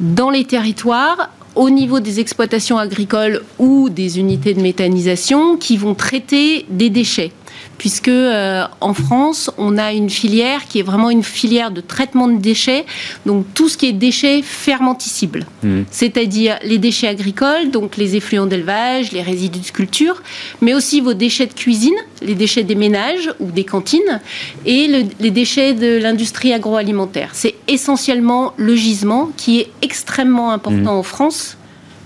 dans 0.00 0.30
les 0.30 0.44
territoires 0.44 1.28
au 1.54 1.70
niveau 1.70 2.00
des 2.00 2.20
exploitations 2.20 2.78
agricoles 2.78 3.42
ou 3.58 3.88
des 3.88 4.18
unités 4.18 4.54
de 4.54 4.60
méthanisation 4.60 5.56
qui 5.56 5.76
vont 5.76 5.94
traiter 5.94 6.66
des 6.70 6.90
déchets 6.90 7.32
puisque 7.78 8.08
euh, 8.08 8.64
en 8.80 8.94
France, 8.94 9.50
on 9.56 9.78
a 9.78 9.92
une 9.92 10.10
filière 10.10 10.66
qui 10.66 10.78
est 10.78 10.82
vraiment 10.82 11.10
une 11.10 11.22
filière 11.22 11.70
de 11.70 11.80
traitement 11.80 12.28
de 12.28 12.38
déchets, 12.38 12.84
donc 13.26 13.46
tout 13.54 13.68
ce 13.68 13.78
qui 13.78 13.86
est 13.86 13.92
déchets 13.92 14.42
fermenticibles, 14.42 15.46
mmh. 15.62 15.82
c'est-à-dire 15.90 16.58
les 16.62 16.78
déchets 16.78 17.08
agricoles, 17.08 17.70
donc 17.70 17.96
les 17.96 18.16
effluents 18.16 18.46
d'élevage, 18.46 19.12
les 19.12 19.22
résidus 19.22 19.60
de 19.60 19.70
culture, 19.70 20.22
mais 20.60 20.74
aussi 20.74 21.00
vos 21.00 21.14
déchets 21.14 21.46
de 21.46 21.54
cuisine, 21.54 21.96
les 22.22 22.34
déchets 22.34 22.64
des 22.64 22.74
ménages 22.74 23.32
ou 23.40 23.50
des 23.50 23.64
cantines, 23.64 24.20
et 24.66 24.86
les 25.18 25.30
déchets 25.30 25.72
de 25.72 25.98
l'industrie 25.98 26.52
agroalimentaire. 26.52 27.30
C'est 27.32 27.54
essentiellement 27.66 28.52
le 28.56 28.74
gisement 28.74 29.30
qui 29.36 29.60
est 29.60 29.70
extrêmement 29.82 30.52
important 30.52 30.94
mmh. 30.94 30.98
en 30.98 31.02
France 31.02 31.56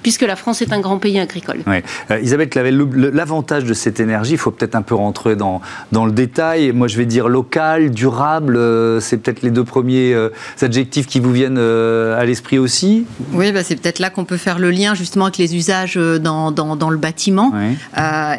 puisque 0.04 0.22
la 0.22 0.36
France 0.36 0.60
est 0.60 0.72
un 0.72 0.80
grand 0.80 0.98
pays 0.98 1.18
agricole. 1.18 1.60
Ouais. 1.66 1.82
Euh, 2.10 2.20
Isabelle 2.20 2.50
l'avantage 3.14 3.64
de 3.64 3.72
cette 3.72 4.00
énergie, 4.00 4.32
il 4.32 4.38
faut 4.38 4.50
peut-être 4.50 4.74
un 4.74 4.82
peu 4.82 4.94
rentrer 4.94 5.34
dans, 5.34 5.62
dans 5.92 6.04
le 6.04 6.12
détail. 6.12 6.72
Moi, 6.72 6.88
je 6.88 6.98
vais 6.98 7.06
dire 7.06 7.26
local, 7.26 7.90
durable, 7.90 8.56
euh, 8.56 9.00
c'est 9.00 9.16
peut-être 9.16 9.40
les 9.40 9.50
deux 9.50 9.64
premiers 9.64 10.12
euh, 10.12 10.28
adjectifs 10.60 11.06
qui 11.06 11.20
vous 11.20 11.32
viennent 11.32 11.58
à 11.58 12.22
l'esprit 12.26 12.58
aussi 12.58 13.06
Oui, 13.32 13.50
bah, 13.50 13.64
c'est 13.64 13.76
peut-être 13.76 13.98
là 13.98 14.10
qu'on 14.10 14.26
peut 14.26 14.36
faire 14.36 14.58
le 14.58 14.70
lien 14.70 14.94
justement 14.94 15.24
avec 15.24 15.38
les 15.38 15.56
usages 15.56 15.96
dans, 15.96 16.50
dans, 16.50 16.76
dans 16.76 16.90
le 16.90 16.98
bâtiment. 16.98 17.52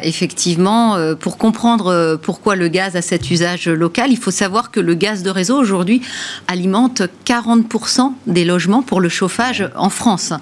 effectivement, 0.02 0.96
pour 1.18 1.36
comprendre 1.36 2.16
pourquoi 2.22 2.54
le 2.54 2.68
gaz 2.68 2.94
a 2.94 3.02
cet 3.02 3.28
usage 3.30 3.68
local, 3.68 4.10
il 4.10 4.18
faut 4.18 4.30
savoir 4.30 4.70
que 4.70 4.78
le 4.78 4.94
gaz 4.94 5.24
de 5.24 5.30
réseau 5.30 5.58
aujourd'hui 5.58 6.00
alimente 6.46 7.02
40% 7.26 8.12
des 8.28 8.44
logements 8.44 8.82
pour 8.82 9.00
le 9.00 9.08
chauffage 9.08 9.68
en 9.74 9.90
France. 9.90 10.32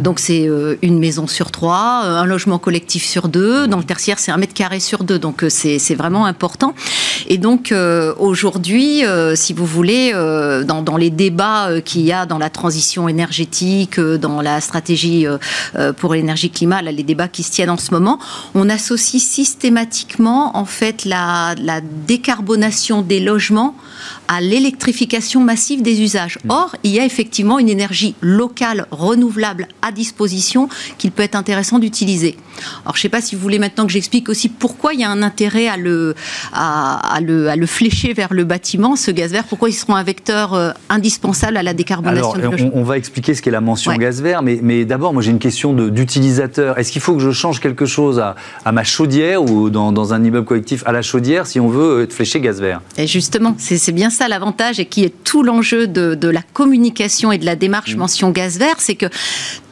Donc 0.00 0.18
c'est 0.18 0.48
euh, 0.48 0.63
une 0.82 0.98
maison 0.98 1.26
sur 1.26 1.50
trois, 1.50 2.02
euh, 2.04 2.16
un 2.16 2.26
logement 2.26 2.58
collectif 2.58 3.04
sur 3.04 3.28
deux. 3.28 3.66
Dans 3.66 3.78
le 3.78 3.84
tertiaire, 3.84 4.18
c'est 4.18 4.30
un 4.30 4.36
mètre 4.36 4.54
carré 4.54 4.80
sur 4.80 5.04
deux. 5.04 5.18
Donc, 5.18 5.44
euh, 5.44 5.48
c'est 5.48 5.94
vraiment 5.94 6.26
important. 6.26 6.74
Et 7.26 7.38
donc, 7.38 7.72
aujourd'hui, 8.18 9.02
si 9.34 9.52
vous 9.52 9.66
voulez, 9.66 10.12
dans, 10.12 10.96
les 10.96 11.10
débats 11.10 11.80
qu'il 11.84 12.02
y 12.02 12.12
a 12.12 12.26
dans 12.26 12.38
la 12.38 12.50
transition 12.50 13.08
énergétique, 13.08 13.98
dans 13.98 14.42
la 14.42 14.60
stratégie 14.60 15.26
pour 15.96 16.14
l'énergie 16.14 16.50
climat, 16.50 16.82
les 16.82 17.02
débats 17.02 17.28
qui 17.28 17.42
se 17.42 17.50
tiennent 17.50 17.70
en 17.70 17.78
ce 17.78 17.92
moment, 17.92 18.18
on 18.54 18.68
associe 18.68 19.22
systématiquement, 19.22 20.56
en 20.56 20.64
fait, 20.64 21.04
la, 21.04 21.54
la 21.58 21.80
décarbonation 21.80 23.02
des 23.02 23.20
logements 23.20 23.74
à 24.28 24.40
l'électrification 24.40 25.40
massive 25.40 25.82
des 25.82 26.00
usages. 26.00 26.38
Mmh. 26.44 26.50
Or, 26.50 26.76
il 26.82 26.92
y 26.92 27.00
a 27.00 27.04
effectivement 27.04 27.58
une 27.58 27.68
énergie 27.68 28.14
locale, 28.20 28.86
renouvelable 28.90 29.68
à 29.82 29.92
disposition 29.92 30.68
qu'il 30.98 31.12
peut 31.12 31.22
être 31.22 31.34
intéressant 31.34 31.78
d'utiliser. 31.78 32.36
Alors, 32.84 32.94
je 32.94 33.00
ne 33.00 33.02
sais 33.02 33.08
pas 33.08 33.20
si 33.20 33.34
vous 33.34 33.40
voulez 33.40 33.58
maintenant 33.58 33.86
que 33.86 33.92
j'explique 33.92 34.28
aussi 34.28 34.48
pourquoi 34.48 34.94
il 34.94 35.00
y 35.00 35.04
a 35.04 35.10
un 35.10 35.22
intérêt 35.22 35.68
à 35.68 35.76
le, 35.76 36.14
à, 36.52 37.18
le, 37.20 37.48
à 37.48 37.56
le 37.56 37.66
flécher 37.66 38.12
vers 38.12 38.32
le 38.32 38.44
bâtiment, 38.44 38.96
ce 38.96 39.10
gaz 39.10 39.32
vert, 39.32 39.44
pourquoi 39.44 39.68
ils 39.68 39.74
seront 39.74 39.96
un 39.96 40.02
vecteur 40.02 40.54
euh, 40.54 40.70
indispensable 40.88 41.56
à 41.56 41.62
la 41.62 41.74
décarbonation. 41.74 42.32
Alors, 42.32 42.54
on, 42.72 42.82
va 42.82 42.96
expliquer 42.96 43.34
ce 43.34 43.42
qu'est 43.42 43.50
la 43.50 43.60
mention 43.60 43.94
gaz 43.96 44.22
vert, 44.22 44.42
mais, 44.42 44.60
mais 44.62 44.84
d'abord, 44.84 45.12
moi 45.12 45.22
j'ai 45.22 45.30
une 45.30 45.38
question 45.38 45.72
d'utilisateur. 45.72 46.78
Est-ce 46.78 46.92
qu'il 46.92 47.02
faut 47.02 47.14
que 47.14 47.20
je 47.20 47.30
change 47.30 47.60
quelque 47.60 47.86
chose 47.86 48.18
à, 48.18 48.36
à 48.64 48.72
ma 48.72 48.84
chaudière 48.84 49.42
ou 49.42 49.70
dans, 49.70 49.92
dans, 49.92 50.12
un 50.12 50.22
immeuble 50.22 50.46
collectif 50.46 50.82
à 50.86 50.92
la 50.92 51.02
chaudière 51.02 51.46
si 51.46 51.60
on 51.60 51.68
veut 51.68 52.02
être 52.02 52.12
fléché 52.12 52.40
gaz 52.40 52.60
vert? 52.60 52.80
Et 52.96 53.06
justement, 53.06 53.54
c'est 53.58 53.92
bien 53.92 54.10
ça 54.14 54.28
l'avantage 54.28 54.80
et 54.80 54.86
qui 54.86 55.04
est 55.04 55.24
tout 55.24 55.42
l'enjeu 55.42 55.86
de, 55.86 56.28
la 56.28 56.42
communication 56.42 57.32
et 57.32 57.38
de 57.38 57.44
la 57.44 57.56
démarche 57.56 57.94
mmh. 57.94 57.98
mention 57.98 58.30
gaz 58.30 58.58
vert, 58.58 58.76
c'est 58.78 58.94
que 58.94 59.06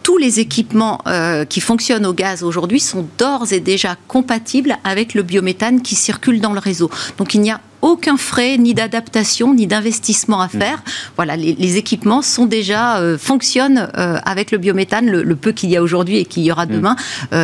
tous 0.02 0.18
les 0.18 0.40
équipements 0.40 1.00
euh, 1.06 1.44
qui 1.44 1.60
fonctionnent 1.60 2.06
au 2.06 2.12
gaz 2.12 2.42
aujourd'hui 2.42 2.80
sont 2.80 3.06
d'ores 3.18 3.52
et 3.52 3.60
déjà 3.60 3.96
compatibles 4.08 4.76
avec 4.84 5.14
le 5.14 5.22
biométhane 5.22 5.82
qui 5.82 5.94
circule 5.94 6.40
dans 6.40 6.52
le 6.52 6.58
réseau. 6.58 6.90
Donc 7.18 7.34
il 7.34 7.40
n'y 7.40 7.50
a 7.50 7.60
aucun 7.82 8.16
frais 8.16 8.58
ni 8.58 8.74
d'adaptation 8.74 9.54
ni 9.54 9.66
d'investissement 9.66 10.40
à 10.40 10.48
faire. 10.48 10.78
Mmh. 10.78 10.90
Voilà, 11.16 11.36
les, 11.36 11.76
équipements 11.76 12.22
sont 12.22 12.46
déjà 12.46 12.98
euh, 12.98 13.18
fonctionnent 13.18 13.90
euh, 13.96 14.18
avec 14.24 14.52
le 14.52 14.58
biométhane, 14.58 15.06
le, 15.10 15.36
peu 15.36 15.52
qu'il 15.52 15.70
y 15.70 15.76
a 15.76 15.82
aujourd'hui 15.82 16.18
et 16.18 16.24
qu'il 16.24 16.44
y 16.44 16.52
aura 16.52 16.66
mmh. 16.66 16.70
demain 16.70 16.96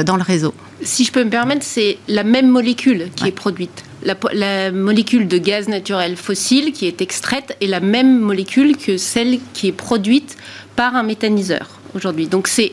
dans 0.05 0.17
le 0.17 0.23
réseau. 0.23 0.55
Si 0.83 1.05
je 1.05 1.11
peux 1.11 1.25
me 1.25 1.31
permettre, 1.31 1.65
c'est 1.65 1.99
la 2.07 2.23
même 2.23 2.49
molécule 2.49 3.09
qui 3.17 3.27
est 3.27 3.33
produite 3.33 3.85
la, 4.33 4.71
molécule 4.71 5.27
de 5.27 5.39
gaz 5.39 5.69
naturel 5.69 6.17
fossile 6.17 6.73
qui 6.73 6.87
est 6.87 7.03
extraite 7.03 7.57
est 7.61 7.67
la 7.67 7.81
même 7.81 8.21
molécule 8.21 8.77
que 8.77 8.97
celle 8.97 9.41
qui 9.55 9.69
est 9.69 9.73
produite 9.73 10.37
par 10.77 10.95
un 10.95 11.03
méthaniseur 11.03 11.78
aujourd'hui. 11.95 12.27
Donc 12.27 12.49
c'est 12.49 12.73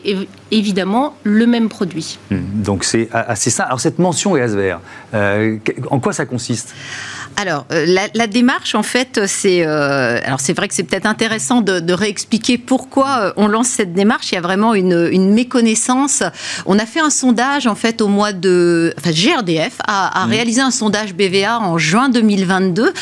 évidemment 0.51 1.17
le 1.23 1.45
même 1.45 1.69
produit. 1.69 2.17
Mmh. 2.31 2.37
donc 2.61 2.83
c'est 2.83 3.09
assez 3.11 3.49
ça. 3.49 3.63
Alors 3.63 3.79
cette 3.79 3.99
mention 3.99 4.35
vert, 4.55 4.79
euh, 5.13 5.57
en 5.89 5.99
quoi 5.99 6.13
ça 6.13 6.25
consiste? 6.25 6.73
Alors, 7.37 7.65
euh, 7.71 7.85
la, 8.13 8.27
démarche, 8.27 8.75
en 8.75 8.83
fait, 8.83 9.21
c'est. 9.27 9.65
Euh, 9.65 10.19
alors, 10.23 10.39
c'est 10.39 10.53
vrai 10.53 10.67
que 10.67 10.73
c'est 10.73 10.83
peut-être 10.83 11.05
intéressant 11.05 11.61
de, 11.61 11.93
réexpliquer 11.93 12.57
pourquoi 12.57 13.17
euh, 13.19 13.33
on 13.35 13.47
lance 13.47 13.67
cette 13.67 13.93
démarche. 13.93 14.31
Il 14.31 14.35
y 14.35 14.37
a 14.37 14.41
vraiment 14.41 14.73
une, 14.73 15.33
méconnaissance. 15.33 16.23
On 16.65 16.79
a 16.79 16.85
fait 16.85 16.99
un 16.99 17.09
sondage, 17.09 17.67
en 17.67 17.75
fait, 17.75 18.01
au 18.01 18.07
mois 18.07 18.31
de. 18.31 18.93
Enfin, 18.97 19.11
GRDF 19.11 19.77
a, 19.85 20.25
mmh. 20.25 20.29
réalisé 20.29 20.61
un 20.61 20.71
sondage 20.71 21.13
BVA 21.13 21.59
en 21.59 21.77
juin 21.77 22.09
2022 22.09 22.93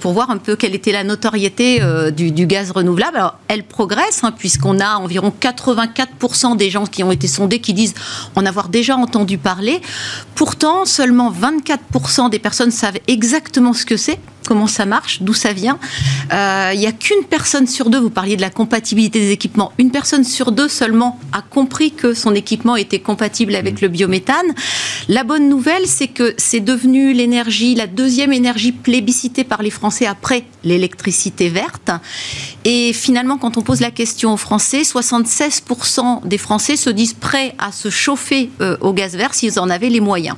pour 0.00 0.12
voir 0.12 0.30
un 0.30 0.38
peu 0.38 0.56
quelle 0.56 0.74
était 0.74 0.92
la 0.92 1.04
notoriété 1.04 1.80
du, 2.16 2.46
gaz 2.46 2.70
renouvelable. 2.72 3.16
Alors, 3.16 3.38
elle 3.48 3.62
progresse, 3.62 4.24
hein, 4.24 4.32
puisqu'on 4.36 4.80
a 4.80 4.96
environ 4.96 5.32
84% 5.40 6.56
des 6.56 6.70
gens 6.70 6.86
qui 6.86 7.04
ont 7.04 7.12
été 7.12 7.28
sondés 7.28 7.60
qui 7.60 7.72
disent 7.72 7.94
en 8.34 8.46
avoir 8.46 8.68
déjà 8.68 8.96
entendu 8.96 9.38
parler. 9.38 9.80
Pourtant, 10.34 10.84
seulement 10.84 11.32
24% 11.32 12.30
des 12.30 12.38
personnes 12.38 12.70
savent 12.70 12.98
exactement 13.06 13.74
ce 13.76 13.86
que 13.86 13.96
c'est 13.96 14.18
comment 14.46 14.66
ça 14.66 14.86
marche, 14.86 15.22
d'où 15.22 15.34
ça 15.34 15.52
vient. 15.52 15.78
Euh, 16.32 16.70
il 16.74 16.80
n'y 16.80 16.86
a 16.86 16.92
qu'une 16.92 17.24
personne 17.28 17.66
sur 17.66 17.90
deux, 17.90 18.00
vous 18.00 18.10
parliez 18.10 18.36
de 18.36 18.40
la 18.40 18.50
compatibilité 18.50 19.20
des 19.20 19.30
équipements, 19.30 19.72
une 19.78 19.90
personne 19.90 20.24
sur 20.24 20.52
deux 20.52 20.68
seulement 20.68 21.18
a 21.32 21.42
compris 21.42 21.92
que 21.92 22.14
son 22.14 22.34
équipement 22.34 22.76
était 22.76 23.00
compatible 23.00 23.54
avec 23.54 23.74
mmh. 23.74 23.82
le 23.82 23.88
biométhane. 23.88 24.54
La 25.08 25.24
bonne 25.24 25.48
nouvelle, 25.48 25.86
c'est 25.86 26.08
que 26.08 26.34
c'est 26.36 26.60
devenu 26.60 27.12
l'énergie, 27.12 27.74
la 27.74 27.86
deuxième 27.86 28.32
énergie 28.32 28.72
plébiscitée 28.72 29.44
par 29.44 29.62
les 29.62 29.70
Français 29.70 30.06
après 30.06 30.44
l'électricité 30.64 31.48
verte. 31.48 31.90
Et 32.64 32.92
finalement, 32.92 33.38
quand 33.38 33.56
on 33.56 33.62
pose 33.62 33.80
la 33.80 33.90
question 33.90 34.32
aux 34.32 34.36
Français, 34.36 34.82
76% 34.82 36.26
des 36.26 36.38
Français 36.38 36.76
se 36.76 36.90
disent 36.90 37.14
prêts 37.14 37.54
à 37.58 37.72
se 37.72 37.90
chauffer 37.90 38.50
euh, 38.60 38.76
au 38.80 38.92
gaz 38.92 39.16
vert 39.16 39.34
s'ils 39.34 39.58
en 39.58 39.70
avaient 39.70 39.88
les 39.88 40.00
moyens. 40.00 40.36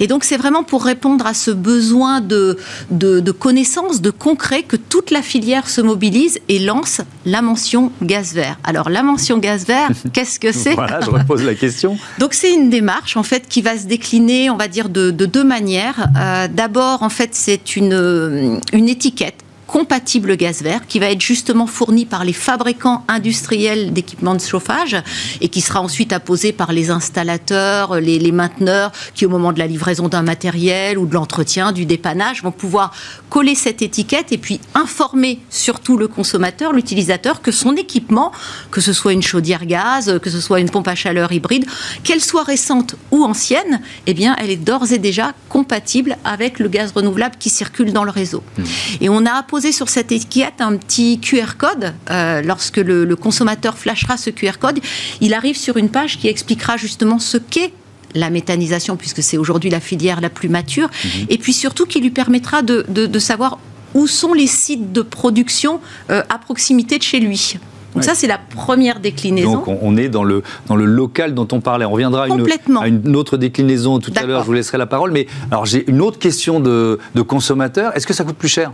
Et 0.00 0.06
donc, 0.06 0.24
c'est 0.24 0.36
vraiment 0.36 0.64
pour 0.64 0.84
répondre 0.84 1.26
à 1.26 1.34
ce 1.34 1.50
besoin 1.50 2.20
de, 2.20 2.58
de, 2.90 3.20
de 3.20 3.31
connaissance, 3.32 4.00
de 4.00 4.10
concret, 4.10 4.62
que 4.62 4.76
toute 4.76 5.10
la 5.10 5.22
filière 5.22 5.68
se 5.68 5.80
mobilise 5.80 6.38
et 6.48 6.58
lance 6.58 7.00
la 7.26 7.42
mention 7.42 7.92
gaz 8.02 8.34
vert. 8.34 8.58
Alors 8.64 8.90
la 8.90 9.02
mention 9.02 9.38
gaz 9.38 9.66
vert, 9.66 9.90
qu'est-ce 10.12 10.38
que 10.38 10.52
c'est? 10.52 10.74
Voilà, 10.74 11.00
je 11.00 11.10
repose 11.10 11.42
la 11.42 11.54
question. 11.54 11.98
Donc 12.18 12.34
c'est 12.34 12.52
une 12.52 12.70
démarche 12.70 13.16
en 13.16 13.22
fait 13.22 13.48
qui 13.48 13.62
va 13.62 13.76
se 13.76 13.86
décliner, 13.86 14.50
on 14.50 14.56
va 14.56 14.68
dire, 14.68 14.88
de, 14.88 15.10
deux 15.10 15.44
manières. 15.44 16.08
Euh, 16.16 16.48
d'abord, 16.48 17.02
en 17.02 17.08
fait, 17.08 17.30
c'est 17.32 17.76
une, 17.76 18.60
une 18.72 18.88
étiquette 18.88 19.41
compatible 19.72 20.36
gaz 20.36 20.60
vert 20.60 20.86
qui 20.86 20.98
va 20.98 21.10
être 21.10 21.22
justement 21.22 21.66
fourni 21.66 22.04
par 22.04 22.26
les 22.26 22.34
fabricants 22.34 23.06
industriels 23.08 23.94
d'équipements 23.94 24.34
de 24.34 24.40
chauffage 24.40 25.02
et 25.40 25.48
qui 25.48 25.62
sera 25.62 25.80
ensuite 25.80 26.12
apposé 26.12 26.52
par 26.52 26.74
les 26.74 26.90
installateurs, 26.90 27.98
les, 27.98 28.18
les 28.18 28.32
mainteneurs 28.32 28.92
qui 29.14 29.24
au 29.24 29.30
moment 29.30 29.50
de 29.50 29.58
la 29.58 29.66
livraison 29.66 30.08
d'un 30.08 30.20
matériel 30.20 30.98
ou 30.98 31.06
de 31.06 31.14
l'entretien, 31.14 31.72
du 31.72 31.86
dépannage, 31.86 32.42
vont 32.42 32.52
pouvoir 32.52 32.92
coller 33.30 33.54
cette 33.54 33.80
étiquette 33.80 34.30
et 34.30 34.36
puis 34.36 34.60
informer 34.74 35.40
surtout 35.48 35.96
le 35.96 36.06
consommateur, 36.06 36.74
l'utilisateur, 36.74 37.40
que 37.40 37.50
son 37.50 37.74
équipement, 37.74 38.30
que 38.70 38.82
ce 38.82 38.92
soit 38.92 39.14
une 39.14 39.22
chaudière 39.22 39.64
gaz, 39.64 40.18
que 40.20 40.28
ce 40.28 40.42
soit 40.42 40.60
une 40.60 40.68
pompe 40.68 40.88
à 40.88 40.94
chaleur 40.94 41.32
hybride, 41.32 41.64
qu'elle 42.04 42.20
soit 42.20 42.44
récente 42.44 42.96
ou 43.10 43.24
ancienne, 43.24 43.80
eh 44.06 44.12
bien, 44.12 44.36
elle 44.38 44.50
est 44.50 44.56
d'ores 44.56 44.92
et 44.92 44.98
déjà 44.98 45.32
compatible 45.48 46.18
avec 46.26 46.58
le 46.58 46.68
gaz 46.68 46.92
renouvelable 46.92 47.36
qui 47.38 47.48
circule 47.48 47.94
dans 47.94 48.04
le 48.04 48.10
réseau. 48.10 48.42
Mmh. 48.58 48.62
Et 49.00 49.08
on 49.08 49.24
a 49.24 49.32
apposé 49.32 49.61
sur 49.70 49.88
cette 49.88 50.10
étiquette 50.10 50.60
un 50.60 50.76
petit 50.76 51.20
QR 51.20 51.56
code. 51.56 51.94
Euh, 52.10 52.42
lorsque 52.42 52.78
le, 52.78 53.04
le 53.04 53.16
consommateur 53.16 53.78
flashera 53.78 54.16
ce 54.16 54.30
QR 54.30 54.58
code, 54.58 54.80
il 55.20 55.34
arrive 55.34 55.56
sur 55.56 55.76
une 55.76 55.90
page 55.90 56.18
qui 56.18 56.26
expliquera 56.26 56.76
justement 56.76 57.20
ce 57.20 57.36
qu'est 57.36 57.72
la 58.14 58.30
méthanisation, 58.30 58.96
puisque 58.96 59.22
c'est 59.22 59.36
aujourd'hui 59.36 59.70
la 59.70 59.80
filière 59.80 60.20
la 60.20 60.30
plus 60.30 60.48
mature, 60.48 60.88
mmh. 60.88 61.08
et 61.28 61.38
puis 61.38 61.52
surtout 61.52 61.86
qui 61.86 62.00
lui 62.00 62.10
permettra 62.10 62.62
de, 62.62 62.84
de, 62.88 63.06
de, 63.06 63.18
savoir 63.18 63.58
où 63.94 64.06
sont 64.06 64.34
les 64.34 64.46
sites 64.46 64.92
de 64.92 65.02
production 65.02 65.80
euh, 66.10 66.22
à 66.28 66.38
proximité 66.38 66.98
de 66.98 67.02
chez 67.02 67.20
lui. 67.20 67.56
Donc 67.94 68.02
ouais. 68.02 68.08
ça, 68.08 68.14
c'est 68.14 68.26
la 68.26 68.38
première 68.38 69.00
déclinaison. 69.00 69.64
Donc 69.64 69.78
on 69.82 69.96
est 69.98 70.08
dans 70.08 70.24
le, 70.24 70.42
dans 70.66 70.76
le 70.76 70.86
local 70.86 71.34
dont 71.34 71.48
on 71.52 71.60
parlait. 71.60 71.84
On 71.84 71.90
reviendra 71.90 72.24
à 72.24 72.28
une, 72.28 72.46
à 72.80 72.88
une 72.88 73.16
autre 73.16 73.36
déclinaison 73.36 73.98
tout 73.98 74.12
à 74.16 74.22
l'heure, 74.24 74.42
je 74.42 74.46
vous 74.46 74.54
laisserai 74.54 74.78
la 74.78 74.86
parole. 74.86 75.10
Mais 75.10 75.26
alors 75.50 75.66
j'ai 75.66 75.88
une 75.90 76.00
autre 76.00 76.18
question 76.18 76.58
de, 76.58 76.98
de 77.14 77.22
consommateur. 77.22 77.94
Est-ce 77.94 78.06
que 78.06 78.14
ça 78.14 78.24
coûte 78.24 78.36
plus 78.36 78.48
cher? 78.48 78.72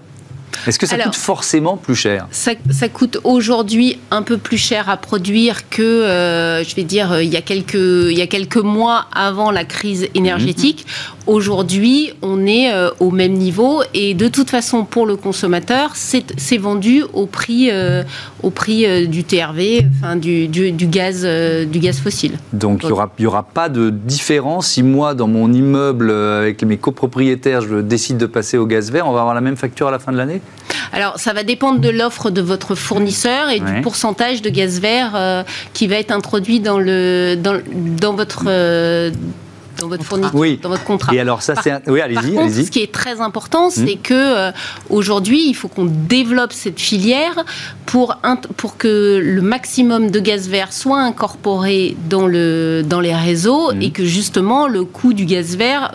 Est-ce 0.67 0.79
que 0.79 0.87
ça 0.87 0.95
Alors, 0.95 1.07
coûte 1.07 1.17
forcément 1.17 1.77
plus 1.77 1.95
cher 1.95 2.27
ça, 2.31 2.53
ça 2.71 2.89
coûte 2.89 3.19
aujourd'hui 3.25 3.99
un 4.11 4.23
peu 4.23 4.39
plus 4.39 4.57
cher 4.59 4.89
à 4.89 4.97
produire 4.97 5.69
que, 5.69 5.83
euh, 5.83 6.65
je 6.65 6.75
vais 6.75 6.85
dire, 6.85 7.13
euh, 7.13 7.23
il 7.23 7.33
y, 7.33 7.37
a 7.37 7.43
quelques, 7.43 7.75
il 7.75 8.17
y 8.17 8.23
a 8.23 8.27
quelques 8.27 8.57
mois 8.57 9.07
avant 9.13 9.51
la 9.51 9.65
crise 9.65 10.09
énergétique. 10.15 10.87
Mmh. 10.87 11.31
Aujourd'hui, 11.31 12.13
on 12.23 12.47
est 12.47 12.73
euh, 12.73 12.91
au 13.01 13.11
même 13.11 13.33
niveau 13.33 13.83
et 13.93 14.15
de 14.15 14.29
toute 14.29 14.51
façon, 14.51 14.85
pour 14.85 15.07
le 15.07 15.17
consommateur, 15.17 15.93
c'est 15.95 16.57
vendu 16.57 17.05
au 17.13 17.27
prix, 17.27 17.71
euh, 17.71 18.03
au 18.43 18.51
prix 18.51 19.09
du 19.09 19.25
TRV, 19.25 19.85
enfin, 20.01 20.17
du, 20.17 20.49
du, 20.49 20.73
du 20.73 20.87
gaz, 20.87 21.25
du 21.25 21.79
gaz 21.79 21.99
fossile. 21.99 22.39
Donc, 22.53 22.83
il 22.83 22.87
n'y 22.87 22.93
aura, 22.93 23.13
y 23.19 23.27
aura 23.27 23.43
pas 23.43 23.69
de 23.69 23.91
différence 23.91 24.69
si 24.69 24.83
moi, 24.83 25.15
dans 25.15 25.29
mon 25.29 25.53
immeuble, 25.53 26.11
avec 26.11 26.63
mes 26.63 26.77
copropriétaires, 26.77 27.63
je 27.63 27.77
décide 27.77 28.19
de 28.19 28.27
passer 28.27 28.59
au 28.59 28.67
gaz 28.67 28.91
vert, 28.91 29.07
on 29.07 29.13
va 29.13 29.21
avoir 29.21 29.35
la 29.35 29.41
même 29.41 29.57
facture 29.57 29.89
à 29.89 29.91
la 29.91 29.99
fin 29.99 30.13
de 30.13 30.17
l'année? 30.17 30.38
Alors, 30.93 31.19
ça 31.19 31.33
va 31.33 31.43
dépendre 31.43 31.81
de 31.81 31.89
l'offre 31.89 32.31
de 32.31 32.41
votre 32.41 32.75
fournisseur 32.75 33.51
et 33.51 33.61
ouais. 33.61 33.75
du 33.75 33.81
pourcentage 33.83 34.43
de 34.43 34.51
gaz 34.51 34.81
vert 34.81 35.13
euh, 35.15 35.43
qui 35.73 35.87
va 35.87 35.97
être 35.97 36.11
introduit 36.11 36.61
dans, 36.61 36.79
le, 36.79 37.37
dans, 37.37 37.61
dans 37.73 38.15
votre. 38.15 38.45
Euh, 38.47 39.11
dans 39.79 39.87
votre 39.87 40.03
fourniture, 40.03 40.35
oui. 40.35 40.59
dans 40.61 40.71
votre 40.71 40.83
contrat. 40.83 41.15
Et 41.15 41.21
alors 41.21 41.41
ça, 41.41 41.55
c'est 41.63 41.71
un... 41.71 41.81
oui, 41.87 42.01
allez-y, 42.01 42.37
allez 42.37 42.65
Ce 42.65 42.69
qui 42.69 42.81
est 42.81 42.91
très 42.91 43.21
important, 43.21 43.71
c'est 43.71 43.95
mmh. 43.95 44.03
que 44.03 44.15
euh, 44.15 44.51
aujourd'hui, 44.91 45.49
il 45.49 45.55
faut 45.55 45.69
qu'on 45.69 45.85
développe 45.85 46.53
cette 46.53 46.81
filière 46.81 47.45
pour 47.87 48.17
pour 48.57 48.77
que 48.77 49.21
le 49.23 49.41
maximum 49.41 50.11
de 50.11 50.19
gaz 50.19 50.49
vert 50.49 50.73
soit 50.73 50.99
incorporé 50.99 51.97
dans 52.11 52.27
le 52.27 52.83
dans 52.85 52.99
les 52.99 53.15
réseaux 53.15 53.73
mmh. 53.73 53.83
et 53.83 53.91
que 53.93 54.05
justement 54.05 54.67
le 54.67 54.83
coût 54.83 55.13
du 55.13 55.27
gaz 55.27 55.57
vert 55.57 55.93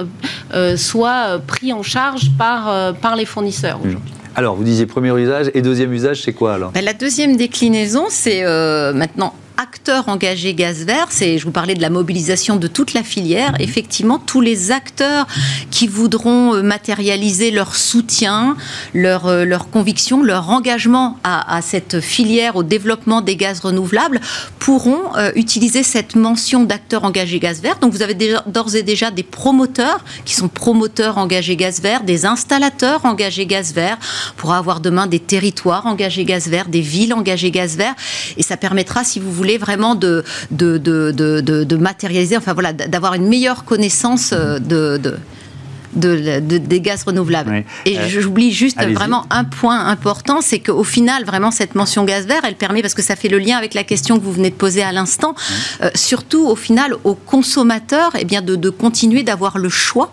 euh, 0.54 0.78
soit 0.78 1.40
pris 1.46 1.74
en 1.74 1.84
charge 1.84 2.32
par 2.38 2.94
par 2.94 3.18
les 3.18 3.26
fournisseurs 3.26 3.80
mmh. 3.80 3.98
Alors, 4.36 4.56
vous 4.56 4.64
disiez 4.64 4.86
premier 4.86 5.16
usage 5.20 5.52
et 5.54 5.62
deuxième 5.62 5.94
usage, 5.94 6.24
c'est 6.24 6.34
quoi 6.34 6.56
alors? 6.56 6.72
Ben, 6.72 6.84
La 6.84 6.94
deuxième 6.94 7.36
déclinaison, 7.38 8.06
c'est 8.10 8.44
euh, 8.44 8.94
maintenant 8.94 9.34
acteurs 9.64 10.10
engagés 10.10 10.54
gaz 10.54 10.84
vert, 10.84 11.08
c'est, 11.10 11.38
je 11.38 11.46
vous 11.46 11.52
parlais 11.52 11.74
de 11.74 11.82
la 11.82 11.90
mobilisation 11.90 12.58
de 12.58 12.68
toute 12.68 12.94
la 12.94 13.02
filière, 13.02 13.54
effectivement, 13.60 14.20
tous 14.20 14.42
les 14.42 14.72
acteurs 14.72 15.26
qui 15.72 15.88
voudront 15.88 16.54
euh, 16.54 16.62
matérialiser 16.62 17.50
leur 17.50 17.74
soutien, 17.74 18.58
leur, 18.94 19.28
euh, 19.28 19.46
leur 19.46 19.70
conviction, 19.70 20.22
leur 20.22 20.50
engagement 20.50 21.18
à, 21.24 21.56
à, 21.56 21.62
cette 21.62 22.02
filière, 22.02 22.58
au 22.58 22.64
développement 22.64 23.22
des 23.22 23.38
gaz 23.38 23.62
renouvelables, 23.62 24.20
pourront 24.60 25.16
euh, 25.16 25.32
utiliser 25.36 25.82
cette 25.82 26.18
mention 26.18 26.66
d'acteurs 26.66 27.06
engagés 27.06 27.40
gaz 27.40 27.62
vert. 27.62 27.78
Donc 27.80 27.94
vous 27.94 28.02
avez 28.02 28.16
d'ores 28.16 28.76
et 28.76 28.84
déjà 28.84 29.12
des 29.12 29.24
promoteurs 29.24 30.04
qui 30.26 30.36
sont 30.36 30.50
promoteurs 30.50 31.18
engagés 31.18 31.56
gaz 31.56 31.82
vert, 31.82 32.04
des 32.04 32.26
installateurs 32.26 33.06
engagés 33.06 33.46
gaz 33.46 33.74
vert, 33.74 33.98
pour 34.36 34.54
avoir 34.54 34.82
demain 34.82 35.08
des 35.08 35.20
territoires 35.20 35.86
engagés 35.86 36.26
gaz 36.26 36.50
vert, 36.50 36.68
des 36.68 36.82
villes 36.82 37.14
engagées 37.14 37.52
gaz 37.52 37.78
vert, 37.78 37.96
et 38.36 38.44
ça 38.44 38.58
permettra, 38.58 39.06
si 39.06 39.22
vous 39.22 39.32
voulez, 39.32 39.53
voulez 39.54 39.58
vraiment 39.58 39.96
de, 39.96 40.24
de, 40.52 40.78
de, 40.78 41.12
de, 41.12 41.64
de 41.64 41.78
matérialiser, 41.78 42.38
enfin 42.38 42.54
voilà, 42.54 42.74
d'avoir 42.74 43.14
une 43.14 43.28
meilleure 43.28 43.66
connaissance 43.66 44.32
euh, 44.34 44.60
de, 44.60 44.98
de 44.98 45.18
de, 45.96 46.40
de, 46.40 46.58
des 46.58 46.82
gaz 46.82 47.04
renouvelables. 47.04 47.52
Oui. 47.52 47.92
Et 47.92 48.00
euh, 48.00 48.10
j'oublie 48.10 48.52
juste 48.52 48.82
vraiment 48.82 49.28
un 49.30 49.44
point 49.44 49.86
important, 49.86 50.42
c'est 50.42 50.58
qu'au 50.58 50.84
final, 50.84 51.24
vraiment, 51.24 51.52
cette 51.52 51.76
mention 51.76 52.04
gaz 52.04 52.26
vert, 52.26 52.42
elle 52.46 52.56
permet, 52.56 52.82
parce 52.82 52.96
que 52.96 53.04
ça 53.04 53.16
fait 53.16 53.30
le 53.30 53.38
lien 53.38 53.58
avec 53.58 53.76
la 53.76 53.84
question 53.84 54.18
que 54.18 54.24
vous 54.24 54.32
venez 54.32 54.50
de 54.50 54.56
poser 54.56 54.82
à 54.82 54.92
l'instant, 54.92 55.36
oui. 55.38 55.44
euh, 55.84 55.90
surtout 55.94 56.48
au 56.48 56.56
final, 56.56 56.96
aux 57.04 57.14
consommateurs, 57.14 58.12
eh 58.18 58.26
bien, 58.26 58.42
de, 58.42 58.56
de 58.56 58.72
continuer 58.72 59.22
d'avoir 59.22 59.60
le 59.60 59.70
choix 59.70 60.12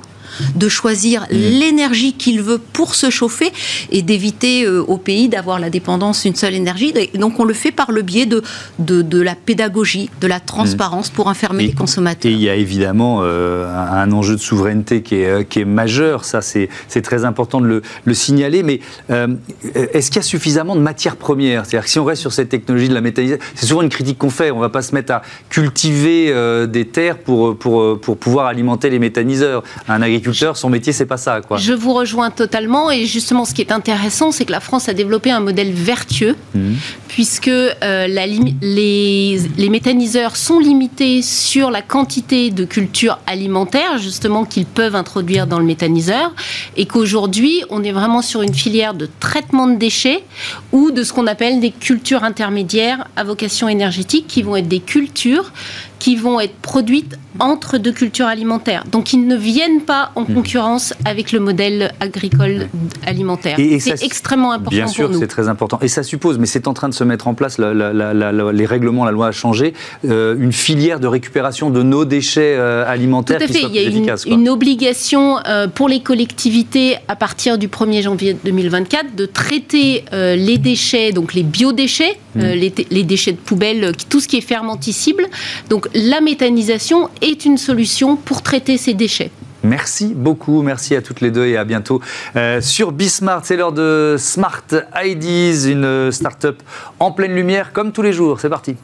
de 0.55 0.69
choisir 0.69 1.23
mmh. 1.23 1.27
l'énergie 1.35 2.13
qu'il 2.15 2.43
veut 2.43 2.59
pour 2.59 2.95
se 2.95 3.11
chauffer 3.11 3.53
et 3.91 4.03
d'éviter 4.03 4.65
euh, 4.65 4.83
au 4.83 4.97
pays 4.97 5.29
d'avoir 5.29 5.59
la 5.59 5.71
dépendance 5.71 6.23
d'une 6.23 6.35
seule 6.35 6.55
énergie. 6.55 6.93
Et 6.97 7.19
donc 7.19 7.39
on 7.41 7.45
le 7.45 7.55
fait 7.55 7.73
par 7.73 7.93
le 7.93 8.03
biais 8.03 8.27
de, 8.27 8.43
de, 8.79 9.03
de 9.03 9.21
la 9.21 9.35
pédagogie, 9.35 10.11
de 10.21 10.27
la 10.27 10.41
transparence 10.41 11.11
mmh. 11.11 11.15
pour 11.15 11.29
informer 11.29 11.67
les 11.67 11.73
consommateurs. 11.73 12.31
Et 12.31 12.35
il 12.35 12.41
y 12.41 12.49
a 12.49 12.55
évidemment 12.55 13.21
euh, 13.23 13.67
un 13.75 14.11
enjeu 14.13 14.37
de 14.37 14.41
souveraineté 14.41 15.03
qui 15.03 15.17
est, 15.17 15.27
euh, 15.27 15.43
qui 15.43 15.61
est 15.61 15.65
majeur, 15.65 16.25
ça 16.25 16.41
c'est 16.41 16.69
très 17.03 17.25
important 17.25 17.61
de 17.61 17.67
le, 17.67 17.83
le 18.05 18.15
signaler, 18.15 18.63
mais 18.63 18.81
euh, 19.11 19.29
est-ce 19.75 20.11
qu'il 20.11 20.17
y 20.17 20.21
a 20.21 20.23
suffisamment 20.23 20.77
de 20.77 20.81
matières 20.81 21.17
premières? 21.17 21.67
C'est-à-dire 21.67 21.85
que 21.85 21.91
si 21.91 21.99
on 21.99 22.05
reste 22.05 22.21
sur 22.23 22.33
cette 22.33 22.49
technologie 22.49 22.89
de 22.89 22.95
la 22.95 23.01
méthanisation, 23.01 23.45
c'est 23.55 23.67
souvent 23.67 23.83
une 23.83 23.89
critique 23.89 24.19
qu'on 24.19 24.31
fait, 24.31 24.51
on 24.51 24.57
ne 24.57 24.61
va 24.61 24.69
pas 24.69 24.83
se 24.83 24.95
mettre 24.95 25.13
à 25.13 25.23
cultiver 25.49 26.35
des 26.69 26.87
terres 26.87 27.19
pour, 27.19 27.57
pour, 27.57 28.01
pour 28.01 28.17
pouvoir 28.17 28.47
alimenter 28.47 28.91
les 28.91 28.99
méthaniseurs. 28.99 29.63
Un 29.89 30.03
agriculteur, 30.03 30.30
son 30.33 30.71
métier, 30.71 30.93
c'est 30.93 31.07
pas 31.07 31.17
ça. 31.17 31.41
Quoi. 31.41 31.57
Je 31.57 31.73
vous 31.73 31.93
rejoins 31.93 32.31
totalement. 32.31 32.91
Et 32.91 33.07
justement, 33.07 33.45
ce 33.45 33.55
qui 33.55 33.63
est 33.63 33.73
intéressant, 33.73 34.33
c'est 34.33 34.45
que 34.45 34.53
la 34.53 34.61
France 34.61 34.89
a 34.89 34.95
développé 34.95 35.31
un 35.31 35.41
modèle 35.41 35.73
vertueux, 35.73 36.37
mmh. 36.55 36.73
puisque 37.09 37.49
euh, 37.49 37.73
la, 37.83 38.27
les, 38.27 39.41
les 39.57 39.69
méthaniseurs 39.69 40.37
sont 40.37 40.59
limités 40.59 41.23
sur 41.23 41.71
la 41.71 41.83
quantité 41.83 42.51
de 42.51 42.65
cultures 42.65 43.19
alimentaires, 43.27 43.99
justement, 43.99 44.45
qu'ils 44.45 44.67
peuvent 44.67 44.97
introduire 44.97 45.47
dans 45.47 45.59
le 45.59 45.65
méthaniseur. 45.65 46.35
Et 46.77 46.87
qu'aujourd'hui, 46.87 47.63
on 47.71 47.83
est 47.83 47.93
vraiment 47.93 48.23
sur 48.23 48.43
une 48.43 48.55
filière 48.55 48.95
de 48.95 49.09
traitement 49.21 49.67
de 49.67 49.77
déchets 49.77 50.25
ou 50.73 50.91
de 50.91 51.03
ce 51.05 51.13
qu'on 51.13 51.27
appelle 51.27 51.61
des 51.61 51.71
cultures 51.71 52.25
intermédiaires 52.25 53.07
à 53.17 53.25
vocation 53.25 53.69
énergétique, 53.69 54.27
qui 54.29 54.43
vont 54.43 54.57
être 54.57 54.69
des 54.69 54.81
cultures 54.81 55.53
qui 56.01 56.17
vont 56.17 56.41
être 56.41 56.57
produites 56.57 57.17
entre 57.39 57.79
deux 57.79 57.93
cultures 57.93 58.27
alimentaires. 58.27 58.85
Donc, 58.91 59.13
ils 59.13 59.27
ne 59.27 59.37
viennent 59.37 59.83
pas 59.83 60.11
en 60.17 60.25
concurrence 60.25 60.95
avec 61.05 61.31
le 61.31 61.39
modèle 61.39 61.93
agricole 62.01 62.67
alimentaire. 63.07 63.57
C'est 63.79 64.03
extrêmement 64.03 64.53
important 64.53 64.77
Bien 64.77 64.89
sûr, 64.89 65.15
c'est 65.15 65.29
très 65.29 65.49
important. 65.49 65.79
Et 65.81 65.89
ça 65.89 66.03
suppose, 66.03 66.39
mais 66.39 66.47
c'est 66.47 66.67
en 66.67 66.75
train 66.75 66.89
de 66.89 66.95
se 66.95 67.05
mettre 67.05 67.29
en 67.29 67.35
place, 67.35 67.59
la, 67.59 67.73
la, 67.73 67.93
la, 67.93 68.53
les 68.53 68.67
règlements, 68.67 69.05
la 69.05 69.13
loi 69.13 69.29
a 69.29 69.33
changé, 69.33 69.75
euh, 70.09 70.37
une 70.39 70.53
filière 70.53 70.99
de 71.01 71.07
récupération 71.07 71.71
de 71.71 71.83
nos 71.83 72.05
déchets 72.05 72.57
euh, 72.59 72.85
alimentaires 72.87 73.39
Tout 73.39 73.45
à 73.45 73.47
fait. 73.47 73.53
qui 73.55 73.61
soit 73.61 73.69
Il 73.71 73.77
y 73.77 73.79
a 73.79 73.83
efficace, 73.83 74.25
une, 74.25 74.41
une, 74.41 74.49
obligation 74.49 75.39
euh, 75.47 75.69
pour 75.69 75.89
les 75.89 76.01
collectivités 76.01 76.97
à 77.09 77.17
partir 77.17 77.59
du 77.59 77.69
1er 77.69 78.03
janvier 78.03 78.37
2024 78.45 79.15
de 79.15 79.27
traiter 79.27 80.05
les 80.13 80.59
déchets, 80.59 81.13
donc 81.13 81.35
les 81.35 81.43
biodéchets, 81.43 82.19
mmh. 82.35 82.41
les, 82.41 82.75
les, 82.91 83.03
déchets 83.03 83.33
de 83.33 83.37
poubelle, 83.37 83.93
tout 84.09 84.21
ce 84.21 84.29
qui 84.29 84.37
est 84.37 84.41
fermenticible. 84.41 85.27
Donc 85.69 85.89
la 85.95 86.21
méthanisation 86.21 87.09
est 87.21 87.45
une 87.45 87.59
solution 87.59 88.17
pour 88.17 88.43
traiter 88.43 88.77
ces 88.77 88.95
déchets. 88.95 89.31
Merci 89.63 90.15
beaucoup, 90.15 90.63
merci 90.63 90.97
à 90.97 91.03
toutes 91.03 91.21
les 91.21 91.31
deux 91.31 91.47
et 91.47 91.57
à 91.59 91.65
bientôt 91.65 92.01
euh, 92.35 92.61
sur 92.61 92.93
Bismart. 92.93 93.45
C'est 93.45 93.57
l'heure 93.57 93.73
de 93.73 94.17
Smart 94.19 94.65
IDs, 95.05 95.69
une 95.71 96.11
start-up 96.11 96.63
en 96.99 97.13
pleine 97.13 97.35
lumière 97.35 97.73
comme 97.73 97.93
tous 97.93 98.03
les 98.03 98.13
jours. 98.13 98.41
C'est 98.41 98.49
parti. 98.49 98.77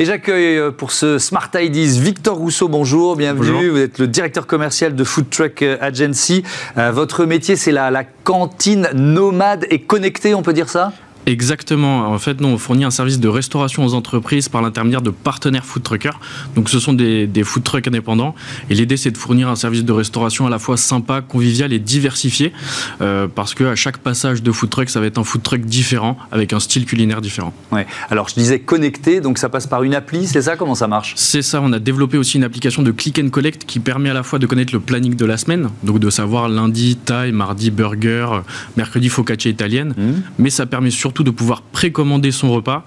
Et 0.00 0.04
j'accueille 0.04 0.58
euh, 0.58 0.70
pour 0.70 0.92
ce 0.92 1.18
Smart 1.18 1.50
IDs 1.52 1.98
Victor 1.98 2.36
Rousseau. 2.36 2.68
Bonjour, 2.68 3.16
bienvenue. 3.16 3.50
Bonjour. 3.50 3.72
Vous 3.72 3.80
êtes 3.80 3.98
le 3.98 4.06
directeur 4.06 4.46
commercial 4.46 4.94
de 4.94 5.02
Food 5.02 5.28
Truck 5.28 5.60
euh, 5.62 5.76
Agency. 5.80 6.44
Euh, 6.76 6.92
votre 6.92 7.24
métier, 7.24 7.56
c'est 7.56 7.72
la, 7.72 7.90
la, 7.90 8.04
cantine 8.04 8.88
nomade 8.94 9.66
et 9.70 9.80
connectée, 9.80 10.34
on 10.34 10.42
peut 10.42 10.52
dire 10.52 10.68
ça? 10.68 10.92
Exactement. 11.28 12.10
En 12.10 12.18
fait, 12.18 12.40
nous, 12.40 12.48
on 12.48 12.56
fournit 12.56 12.84
un 12.84 12.90
service 12.90 13.20
de 13.20 13.28
restauration 13.28 13.84
aux 13.84 13.92
entreprises 13.92 14.48
par 14.48 14.62
l'intermédiaire 14.62 15.02
de 15.02 15.10
partenaires 15.10 15.64
food 15.64 15.82
truckers. 15.82 16.18
Donc, 16.56 16.70
ce 16.70 16.80
sont 16.80 16.94
des, 16.94 17.26
des 17.26 17.44
food 17.44 17.62
trucks 17.64 17.86
indépendants. 17.86 18.34
Et 18.70 18.74
l'idée, 18.74 18.96
c'est 18.96 19.10
de 19.10 19.18
fournir 19.18 19.50
un 19.50 19.56
service 19.56 19.84
de 19.84 19.92
restauration 19.92 20.46
à 20.46 20.50
la 20.50 20.58
fois 20.58 20.78
sympa, 20.78 21.20
convivial 21.20 21.74
et 21.74 21.78
diversifié. 21.78 22.54
Euh, 23.02 23.28
parce 23.32 23.54
qu'à 23.54 23.74
chaque 23.74 23.98
passage 23.98 24.42
de 24.42 24.50
food 24.52 24.70
truck, 24.70 24.88
ça 24.88 25.00
va 25.00 25.06
être 25.06 25.18
un 25.18 25.24
food 25.24 25.42
truck 25.42 25.60
différent, 25.60 26.16
avec 26.32 26.54
un 26.54 26.60
style 26.60 26.86
culinaire 26.86 27.20
différent. 27.20 27.52
Ouais. 27.72 27.86
Alors, 28.08 28.30
je 28.30 28.34
disais 28.34 28.60
connecté, 28.60 29.20
donc 29.20 29.36
ça 29.36 29.50
passe 29.50 29.66
par 29.66 29.82
une 29.82 29.94
appli, 29.94 30.26
c'est 30.26 30.42
ça? 30.42 30.56
Comment 30.56 30.74
ça 30.74 30.88
marche? 30.88 31.12
C'est 31.16 31.42
ça. 31.42 31.60
On 31.60 31.74
a 31.74 31.78
développé 31.78 32.16
aussi 32.16 32.38
une 32.38 32.44
application 32.44 32.82
de 32.82 32.90
click 32.90 33.18
and 33.18 33.28
collect 33.28 33.66
qui 33.66 33.80
permet 33.80 34.08
à 34.08 34.14
la 34.14 34.22
fois 34.22 34.38
de 34.38 34.46
connaître 34.46 34.72
le 34.72 34.80
planning 34.80 35.14
de 35.14 35.24
la 35.26 35.36
semaine, 35.36 35.68
donc 35.82 35.98
de 35.98 36.08
savoir 36.08 36.48
lundi, 36.48 36.96
taille, 36.96 37.32
mardi, 37.32 37.70
burger, 37.70 38.28
mercredi, 38.78 39.10
focaccia 39.10 39.50
italienne. 39.50 39.92
Mmh. 39.94 40.12
Mais 40.38 40.48
ça 40.48 40.64
permet 40.64 40.90
surtout 40.90 41.17
de 41.22 41.30
pouvoir 41.30 41.62
précommander 41.62 42.30
son 42.32 42.50
repas 42.52 42.84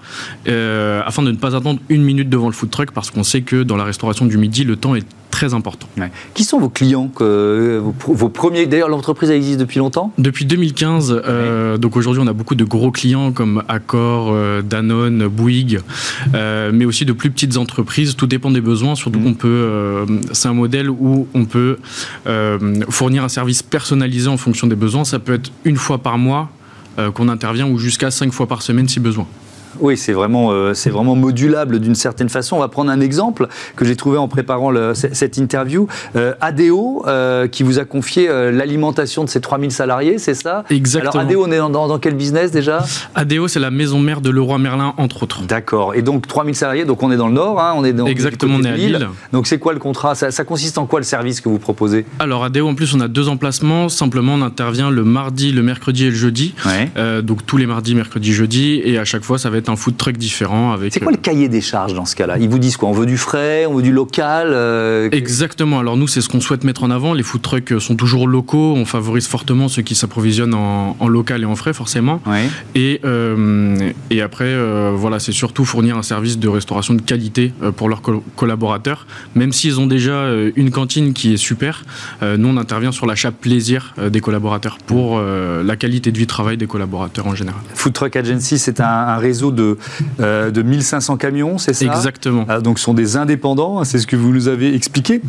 euh, 0.48 1.02
afin 1.04 1.22
de 1.22 1.30
ne 1.30 1.36
pas 1.36 1.54
attendre 1.56 1.80
une 1.88 2.02
minute 2.02 2.28
devant 2.28 2.46
le 2.46 2.52
food 2.52 2.70
truck 2.70 2.90
parce 2.92 3.10
qu'on 3.10 3.22
sait 3.24 3.42
que 3.42 3.62
dans 3.62 3.76
la 3.76 3.84
restauration 3.84 4.26
du 4.26 4.36
midi, 4.38 4.64
le 4.64 4.76
temps 4.76 4.94
est 4.94 5.06
très 5.30 5.54
important. 5.54 5.88
Ouais. 5.98 6.12
Qui 6.34 6.44
sont 6.44 6.58
vos 6.60 6.68
clients 6.68 7.08
que, 7.08 7.80
vos, 7.82 7.94
vos 8.12 8.28
premiers 8.28 8.66
D'ailleurs, 8.66 8.90
l'entreprise 8.90 9.30
existe 9.30 9.58
depuis 9.58 9.78
longtemps? 9.78 10.12
Depuis 10.18 10.44
2015, 10.44 11.22
euh, 11.26 11.78
donc 11.78 11.96
aujourd'hui 11.96 12.22
on 12.22 12.26
a 12.26 12.34
beaucoup 12.34 12.54
de 12.54 12.64
gros 12.64 12.90
clients 12.90 13.32
comme 13.32 13.62
Accor, 13.66 14.28
euh, 14.30 14.60
Danone, 14.60 15.26
Bouygues, 15.28 15.80
euh, 16.34 16.70
mais 16.74 16.84
aussi 16.84 17.06
de 17.06 17.12
plus 17.14 17.30
petites 17.30 17.56
entreprises. 17.56 18.14
Tout 18.14 18.26
dépend 18.26 18.50
des 18.50 18.60
besoins. 18.60 18.94
Surtout 18.94 19.20
Mhm. 19.20 19.24
qu'on 19.24 19.34
peut, 19.34 19.48
euh, 19.48 20.06
c'est 20.32 20.48
un 20.48 20.52
modèle 20.54 20.90
où 20.90 21.26
on 21.32 21.46
peut 21.46 21.78
euh, 22.26 22.58
fournir 22.90 23.24
un 23.24 23.28
service 23.28 23.62
personnalisé 23.62 24.28
en 24.28 24.36
fonction 24.36 24.66
des 24.66 24.76
besoins. 24.76 25.04
Ça 25.04 25.18
peut 25.18 25.32
être 25.34 25.50
une 25.64 25.76
fois 25.76 25.96
par 25.98 26.18
mois 26.18 26.50
euh, 26.60 26.61
qu'on 27.14 27.28
intervient 27.28 27.66
ou 27.66 27.78
jusqu'à 27.78 28.10
cinq 28.10 28.32
fois 28.32 28.46
par 28.46 28.62
semaine 28.62 28.88
si 28.88 29.00
besoin. 29.00 29.26
Oui, 29.80 29.96
c'est 29.96 30.12
vraiment, 30.12 30.50
euh, 30.52 30.74
c'est 30.74 30.90
vraiment 30.90 31.14
modulable 31.16 31.78
d'une 31.80 31.94
certaine 31.94 32.28
façon. 32.28 32.56
On 32.56 32.60
va 32.60 32.68
prendre 32.68 32.90
un 32.90 33.00
exemple 33.00 33.48
que 33.76 33.84
j'ai 33.84 33.96
trouvé 33.96 34.18
en 34.18 34.28
préparant 34.28 34.70
le- 34.70 34.92
cette 34.94 35.36
interview. 35.38 35.86
Euh, 36.16 36.34
ADO, 36.40 37.04
euh, 37.06 37.46
qui 37.48 37.62
vous 37.62 37.78
a 37.78 37.84
confié 37.84 38.28
euh, 38.28 38.50
l'alimentation 38.52 39.24
de 39.24 39.28
ses 39.28 39.40
3000 39.40 39.70
salariés, 39.70 40.18
c'est 40.18 40.34
ça? 40.34 40.64
Exactement. 40.70 41.12
Alors 41.22 41.30
ADO, 41.30 41.44
on 41.46 41.52
est 41.52 41.58
dans, 41.58 41.70
dans- 41.70 41.98
quel 41.98 42.14
business 42.14 42.50
déjà? 42.50 42.84
ADO, 43.14 43.48
c'est 43.48 43.60
la 43.60 43.70
maison 43.70 43.98
mère 44.00 44.20
de 44.20 44.30
Leroy 44.30 44.58
Merlin, 44.58 44.94
entre 44.96 45.22
autres. 45.24 45.42
D'accord. 45.42 45.94
Et 45.94 46.02
donc 46.02 46.26
3000 46.26 46.54
salariés, 46.54 46.84
donc 46.84 47.02
on 47.02 47.10
est 47.12 47.16
dans 47.16 47.28
le 47.28 47.34
nord, 47.34 47.60
hein, 47.60 47.72
on 47.76 47.84
est 47.84 47.92
dans 47.92 48.06
Exactement, 48.06 48.56
on 48.56 48.62
est 48.64 48.68
à 48.70 48.76
Lille. 48.76 49.08
Donc 49.32 49.46
c'est 49.46 49.58
quoi 49.58 49.72
le 49.72 49.78
contrat? 49.78 50.14
Ça, 50.14 50.30
ça 50.30 50.44
consiste 50.44 50.78
en 50.78 50.86
quoi 50.86 51.00
le 51.00 51.04
service 51.04 51.40
que 51.40 51.48
vous 51.48 51.58
proposez? 51.58 52.04
Alors 52.18 52.44
ADO, 52.44 52.66
en 52.68 52.74
plus, 52.74 52.94
on 52.94 53.00
a 53.00 53.08
deux 53.08 53.28
emplacements. 53.28 53.88
Simplement, 53.88 54.34
on 54.34 54.42
intervient 54.42 54.90
le 54.90 55.04
mardi, 55.04 55.52
le 55.52 55.62
mercredi 55.62 56.04
et 56.06 56.10
le 56.10 56.16
jeudi. 56.16 56.54
Ouais. 56.66 57.22
Donc 57.22 57.44
tous 57.46 57.56
les 57.56 57.66
mardis, 57.66 57.94
mercredis, 57.94 58.32
jeudi, 58.32 58.80
et 58.84 58.98
à 58.98 59.04
chaque 59.04 59.22
fois 59.24 59.38
ça 59.38 59.50
va 59.50 59.58
être 59.58 59.61
un 59.68 59.76
food 59.76 59.96
truck 59.96 60.16
différent 60.16 60.72
avec. 60.72 60.92
C'est 60.92 61.00
quoi 61.00 61.12
le 61.12 61.18
cahier 61.18 61.48
des 61.48 61.60
charges 61.60 61.94
dans 61.94 62.04
ce 62.04 62.14
cas-là? 62.16 62.38
Ils 62.38 62.48
vous 62.48 62.58
disent 62.58 62.76
quoi? 62.76 62.88
On 62.88 62.92
veut 62.92 63.06
du 63.06 63.16
frais, 63.18 63.66
on 63.66 63.74
veut 63.74 63.82
du 63.82 63.92
local 63.92 64.48
euh, 64.52 65.08
Exactement. 65.12 65.78
Alors 65.78 65.96
nous, 65.96 66.08
c'est 66.08 66.20
ce 66.20 66.28
qu'on 66.28 66.40
souhaite 66.40 66.64
mettre 66.64 66.82
en 66.84 66.90
avant. 66.90 67.14
Les 67.14 67.22
food 67.22 67.42
trucks 67.42 67.74
sont 67.80 67.96
toujours 67.96 68.26
locaux. 68.28 68.74
On 68.76 68.84
favorise 68.84 69.26
fortement 69.26 69.68
ceux 69.68 69.82
qui 69.82 69.94
s'approvisionnent 69.94 70.54
en, 70.54 70.96
en 70.98 71.08
local 71.08 71.42
et 71.42 71.46
en 71.46 71.54
frais, 71.56 71.72
forcément. 71.72 72.20
Et, 72.74 73.00
euh, 73.04 73.76
et 74.10 74.22
après, 74.22 74.44
euh, 74.46 74.92
voilà, 74.94 75.18
c'est 75.18 75.32
surtout 75.32 75.64
fournir 75.64 75.96
un 75.96 76.02
service 76.02 76.38
de 76.38 76.48
restauration 76.48 76.94
de 76.94 77.02
qualité 77.02 77.52
euh, 77.62 77.70
pour 77.70 77.88
leurs 77.88 78.02
col- 78.02 78.20
collaborateurs. 78.36 79.06
Même 79.34 79.52
s'ils 79.52 79.78
ont 79.78 79.86
déjà 79.86 80.12
euh, 80.12 80.50
une 80.56 80.70
cantine 80.70 81.12
qui 81.12 81.34
est 81.34 81.36
super, 81.36 81.84
euh, 82.22 82.36
nous 82.36 82.48
on 82.48 82.56
intervient 82.56 82.92
sur 82.92 83.06
l'achat 83.06 83.30
plaisir 83.30 83.94
euh, 83.98 84.10
des 84.10 84.20
collaborateurs 84.20 84.78
pour 84.86 85.18
euh, 85.18 85.62
la 85.62 85.76
qualité 85.76 86.10
de 86.10 86.18
vie 86.18 86.24
de 86.24 86.28
travail 86.30 86.56
des 86.56 86.66
collaborateurs 86.66 87.26
en 87.26 87.34
général. 87.34 87.60
Food 87.74 87.92
Truck 87.92 88.16
Agency, 88.16 88.58
c'est 88.58 88.80
un, 88.80 88.84
un 88.86 89.16
réseau 89.16 89.50
de, 89.52 89.78
euh, 90.20 90.50
de 90.50 90.62
1500 90.62 91.16
camions, 91.16 91.58
c'est 91.58 91.72
ça? 91.74 91.86
Exactement. 91.86 92.44
Ah, 92.48 92.60
donc 92.60 92.78
ce 92.78 92.84
sont 92.84 92.94
des 92.94 93.16
indépendants, 93.16 93.80
hein, 93.80 93.84
c'est 93.84 93.98
ce 93.98 94.06
que 94.06 94.16
vous 94.16 94.32
nous 94.32 94.48
avez 94.48 94.74
expliqué? 94.74 95.22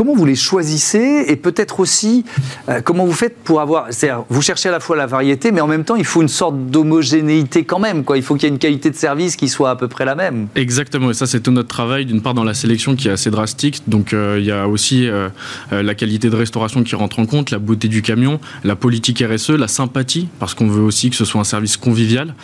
Comment 0.00 0.14
vous 0.14 0.24
les 0.24 0.34
choisissez 0.34 1.26
et 1.28 1.36
peut-être 1.36 1.78
aussi 1.78 2.24
euh, 2.70 2.80
comment 2.80 3.04
vous 3.04 3.12
faites 3.12 3.36
pour 3.36 3.60
avoir, 3.60 3.88
c'est-à-dire 3.90 4.24
vous 4.30 4.40
cherchez 4.40 4.70
à 4.70 4.72
la 4.72 4.80
fois 4.80 4.96
la 4.96 5.04
variété, 5.04 5.52
mais 5.52 5.60
en 5.60 5.66
même 5.66 5.84
temps 5.84 5.96
il 5.96 6.06
faut 6.06 6.22
une 6.22 6.28
sorte 6.28 6.56
d'homogénéité 6.70 7.64
quand 7.64 7.78
même, 7.78 8.02
quoi. 8.02 8.16
Il 8.16 8.22
faut 8.22 8.36
qu'il 8.36 8.44
y 8.44 8.46
ait 8.46 8.54
une 8.54 8.58
qualité 8.58 8.88
de 8.88 8.96
service 8.96 9.36
qui 9.36 9.50
soit 9.50 9.68
à 9.68 9.76
peu 9.76 9.88
près 9.88 10.06
la 10.06 10.14
même. 10.14 10.48
Exactement, 10.54 11.10
et 11.10 11.12
ça 11.12 11.26
c'est 11.26 11.40
tout 11.40 11.50
notre 11.50 11.68
travail, 11.68 12.06
d'une 12.06 12.22
part 12.22 12.32
dans 12.32 12.44
la 12.44 12.54
sélection 12.54 12.96
qui 12.96 13.08
est 13.08 13.10
assez 13.10 13.30
drastique, 13.30 13.82
donc 13.88 14.14
euh, 14.14 14.38
il 14.40 14.46
y 14.46 14.50
a 14.50 14.66
aussi 14.68 15.06
euh, 15.06 15.28
la 15.70 15.94
qualité 15.94 16.30
de 16.30 16.36
restauration 16.36 16.82
qui 16.82 16.94
rentre 16.94 17.18
en 17.18 17.26
compte, 17.26 17.50
la 17.50 17.58
beauté 17.58 17.88
du 17.88 18.00
camion, 18.00 18.40
la 18.64 18.76
politique 18.76 19.22
RSE, 19.22 19.50
la 19.50 19.68
sympathie, 19.68 20.28
parce 20.38 20.54
qu'on 20.54 20.68
veut 20.68 20.82
aussi 20.82 21.10
que 21.10 21.16
ce 21.16 21.26
soit 21.26 21.42
un 21.42 21.44
service 21.44 21.76
convivial 21.76 22.34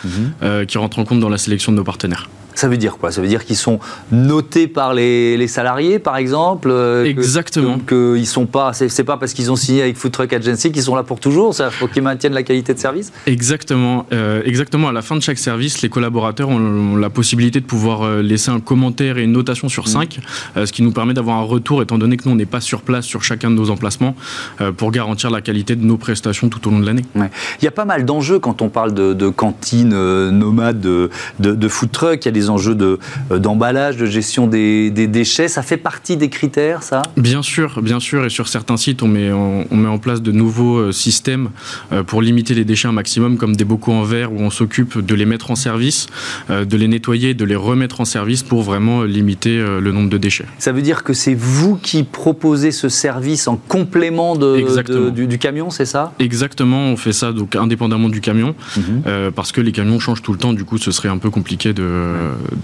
euh, 0.43 0.65
qui 0.65 0.77
rentre 0.77 0.99
en 0.99 1.05
compte 1.05 1.21
dans 1.21 1.29
la 1.29 1.39
sélection 1.39 1.71
de 1.71 1.77
nos 1.77 1.83
partenaires. 1.83 2.29
Ça 2.57 2.67
veut 2.67 2.77
dire 2.77 2.97
quoi? 2.97 3.11
Ça 3.11 3.21
veut 3.21 3.27
dire 3.27 3.45
qu'ils 3.45 3.55
sont 3.55 3.79
notés 4.11 4.67
par 4.67 4.93
les, 4.93 5.37
les 5.37 5.47
salariés, 5.47 5.99
par 5.99 6.17
exemple 6.17 6.69
euh, 6.71 7.05
Exactement. 7.05 7.77
Que, 7.77 8.13
que 8.13 8.17
ils 8.17 8.25
sont 8.25 8.45
pas, 8.45 8.73
c'est 8.73 9.03
pas 9.03 9.17
parce 9.17 9.33
qu'ils 9.33 9.51
ont 9.51 9.55
signé 9.55 9.83
avec 9.83 9.97
Food 9.97 10.11
Truck 10.11 10.33
Agency 10.33 10.71
qu'ils 10.71 10.83
sont 10.83 10.95
là 10.95 11.03
pour 11.03 11.19
toujours. 11.19 11.55
Il 11.59 11.71
faut 11.71 11.87
qu'ils 11.87 12.01
maintiennent 12.01 12.33
la 12.33 12.43
qualité 12.43 12.73
de 12.73 12.79
service. 12.79 13.13
Exactement, 13.27 14.05
euh, 14.11 14.41
exactement. 14.43 14.87
À 14.87 14.91
la 14.91 15.01
fin 15.01 15.15
de 15.15 15.21
chaque 15.21 15.37
service, 15.37 15.81
les 15.81 15.89
collaborateurs 15.89 16.49
ont, 16.49 16.55
ont 16.55 16.95
la 16.95 17.09
possibilité 17.09 17.59
de 17.59 17.65
pouvoir 17.65 18.01
euh, 18.01 18.21
laisser 18.21 18.49
un 18.49 18.59
commentaire 18.59 19.17
et 19.17 19.23
une 19.23 19.33
notation 19.33 19.69
sur 19.69 19.87
5, 19.87 20.19
ce 20.55 20.71
qui 20.71 20.81
nous 20.81 20.91
permet 20.91 21.13
d'avoir 21.13 21.37
un 21.37 21.43
retour, 21.43 21.81
étant 21.81 21.97
donné 21.97 22.17
que 22.17 22.23
nous 22.25 22.31
on 22.31 22.35
n'est 22.35 22.45
pas 22.45 22.61
sur 22.61 22.81
place 22.81 23.05
sur 23.05 23.23
chacun 23.23 23.49
de 23.49 23.55
nos 23.55 23.69
emplacements, 23.69 24.15
euh, 24.61 24.71
pour 24.71 24.91
garantir 24.91 25.29
la 25.29 25.41
qualité 25.41 25.75
de 25.75 25.83
nos 25.83 25.97
prestations 25.97 26.49
tout 26.49 26.67
au 26.67 26.71
long 26.71 26.79
de 26.79 26.85
l'année. 26.85 27.05
Ouais. 27.15 27.29
Il 27.61 27.65
y 27.65 27.67
a 27.67 27.71
pas 27.71 27.85
mal 27.85 28.05
d'enjeux 28.05 28.39
quand 28.39 28.61
on 28.61 28.69
parle 28.69 28.93
de, 28.93 29.13
de 29.13 29.29
cantines 29.29 29.93
euh, 29.93 30.31
nomades, 30.31 30.79
de, 30.79 31.09
de, 31.39 31.53
de 31.53 31.67
food 31.67 31.91
truck. 31.91 32.25
Il 32.25 32.25
y 32.25 32.29
a 32.29 32.31
des 32.31 32.46
enjeux 32.49 32.75
de, 32.75 32.99
euh, 33.31 33.39
d'emballage, 33.39 33.97
de 33.97 34.05
gestion 34.05 34.47
des, 34.47 34.89
des 34.91 35.07
déchets. 35.07 35.47
Ça 35.47 35.61
fait 35.61 35.77
partie 35.77 36.17
des 36.17 36.29
critères, 36.29 36.83
ça? 36.83 37.01
Bien 37.17 37.41
sûr, 37.41 37.81
bien 37.81 37.99
sûr, 37.99 38.25
et 38.25 38.29
sur 38.29 38.47
certains 38.47 38.77
sites, 38.77 39.03
on 39.03 39.07
met, 39.07 39.31
on, 39.31 39.65
on 39.69 39.75
met 39.75 39.89
en 39.89 39.97
place 39.97 40.21
de 40.21 40.31
nouveaux 40.31 40.77
euh, 40.77 40.91
systèmes 40.91 41.49
euh, 41.91 42.03
pour 42.03 42.21
limiter 42.21 42.53
les 42.53 42.65
déchets 42.65 42.87
un 42.87 42.91
maximum, 42.93 43.37
comme 43.37 43.55
des 43.55 43.65
bocaux 43.65 43.91
en 43.93 44.03
verre 44.03 44.31
où 44.33 44.39
on 44.39 44.49
s'occupe 44.49 44.99
de 44.99 45.15
les 45.15 45.25
mettre 45.25 45.51
en 45.51 45.55
service, 45.55 46.07
de 46.49 46.77
les 46.77 46.87
nettoyer, 46.87 47.33
de 47.33 47.45
les 47.45 47.55
remettre 47.55 48.01
en 48.01 48.05
service 48.05 48.43
pour 48.43 48.61
vraiment 48.63 49.03
limiter 49.03 49.57
le 49.57 49.91
nombre 49.91 50.09
de 50.09 50.17
déchets. 50.17 50.45
Ça 50.59 50.71
veut 50.71 50.81
dire 50.81 51.03
que 51.03 51.13
c'est 51.13 51.33
vous 51.33 51.75
qui 51.75 52.03
proposez 52.03 52.71
ce 52.71 52.89
service 52.89 53.47
en 53.47 53.55
complément 53.57 54.35
de, 54.35 55.09
du, 55.11 55.27
du 55.27 55.37
camion, 55.37 55.69
c'est 55.69 55.85
ça? 55.85 56.13
Exactement, 56.19 56.85
on 56.87 56.97
fait 56.97 57.13
ça 57.13 57.31
donc 57.31 57.55
indépendamment 57.55 58.09
du 58.09 58.21
camion, 58.21 58.55
Mhm. 58.75 59.01
euh, 59.07 59.31
parce 59.31 59.51
que 59.51 59.61
les 59.61 59.71
camions 59.71 59.99
changent 59.99 60.21
tout 60.21 60.31
le 60.33 60.37
temps, 60.37 60.53
du 60.53 60.63
coup 60.63 60.77
ce 60.77 60.91
serait 60.91 61.09
un 61.09 61.17
peu 61.17 61.29
compliqué 61.29 61.73
de, 61.73 61.83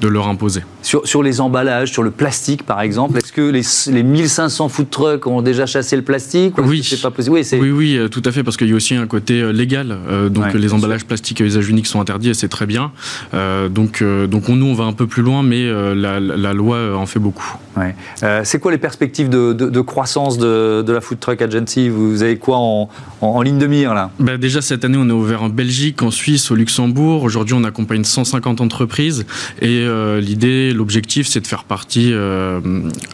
de 0.01 0.07
leur 0.07 0.27
imposer. 0.27 0.61
sur, 0.81 1.05
sur 1.07 1.23
les 1.23 1.41
emballages, 1.41 1.91
sur 1.91 2.03
le 2.03 2.11
plastique, 2.11 2.63
par 2.63 2.81
exemple, 2.81 3.17
est-ce 3.17 3.31
que 3.31 3.41
les, 3.41 3.61
les 3.93 4.03
1500 4.03 4.69
food 4.69 4.89
trucks 4.89 5.27
ont 5.27 5.41
déjà 5.41 5.65
chassé 5.65 5.95
le 5.95 6.01
plastique 6.01 6.57
ou 6.57 6.61
Oui. 6.63 6.87
pas 7.01 7.11
possible? 7.11 7.35
Oui, 7.35 7.43
c'est 7.43 7.59
Oui, 7.59 7.71
oui, 7.71 7.97
euh, 7.97 8.07
tout 8.07 8.21
à 8.25 8.31
fait, 8.31 8.43
parce 8.43 8.57
qu'il 8.57 8.69
y 8.69 8.73
a 8.73 8.75
aussi 8.75 8.95
un 8.95 9.07
côté 9.07 9.41
euh, 9.41 9.51
légal. 9.51 9.97
euh, 10.09 10.29
donc 10.29 10.45
Ouais, 10.45 10.57
les 10.59 10.73
emballages 10.73 11.05
plastiques 11.05 11.41
à 11.41 11.45
usage 11.45 11.69
unique 11.69 11.87
sont 11.87 11.99
interdits 12.01 12.29
et 12.29 12.33
c'est 12.33 12.47
très 12.49 12.65
bien. 12.65 12.91
Euh, 13.33 13.69
donc, 13.69 14.03
donc 14.03 14.49
on, 14.49 14.55
nous, 14.55 14.65
on 14.67 14.73
va 14.73 14.83
un 14.85 14.93
peu 14.93 15.07
plus 15.07 15.21
loin, 15.23 15.43
mais 15.43 15.65
la, 15.95 16.19
la 16.19 16.53
loi 16.53 16.95
en 16.97 17.05
fait 17.05 17.19
beaucoup. 17.19 17.55
Ouais. 17.77 17.95
Euh, 18.23 18.41
c'est 18.43 18.59
quoi 18.59 18.71
les 18.71 18.77
perspectives 18.77 19.29
de, 19.29 19.53
de- 19.53 19.69
de 19.69 19.81
croissance 19.81 20.37
de, 20.37 20.83
de 20.85 20.93
la 20.93 21.01
Food 21.01 21.19
Truck 21.19 21.41
Agency? 21.41 21.89
Vous 21.89 22.21
avez 22.21 22.37
quoi 22.37 22.57
en, 22.57 22.89
en- 23.21 23.27
en 23.27 23.41
ligne 23.41 23.57
de 23.57 23.65
mire 23.67 23.93
là? 23.93 24.11
Bah, 24.19 24.37
déjà 24.37 24.61
cette 24.61 24.85
année, 24.85 24.97
on 24.99 25.09
est 25.09 25.13
ouvert 25.13 25.41
en 25.43 25.49
Belgique, 25.49 26.03
en 26.03 26.11
Suisse, 26.11 26.51
au 26.51 26.55
Luxembourg. 26.55 27.23
Aujourd'hui, 27.23 27.55
on 27.57 27.63
accompagne 27.63 28.03
150 28.03 28.61
entreprises 28.61 29.25
et 29.63 29.79
euh, 29.79 30.19
l'idée, 30.19 30.73
l'objectif, 30.73 31.27
c'est 31.27 31.39
de 31.39 31.47
faire 31.47 31.63
partie 31.63 32.11
euh, 32.13 32.59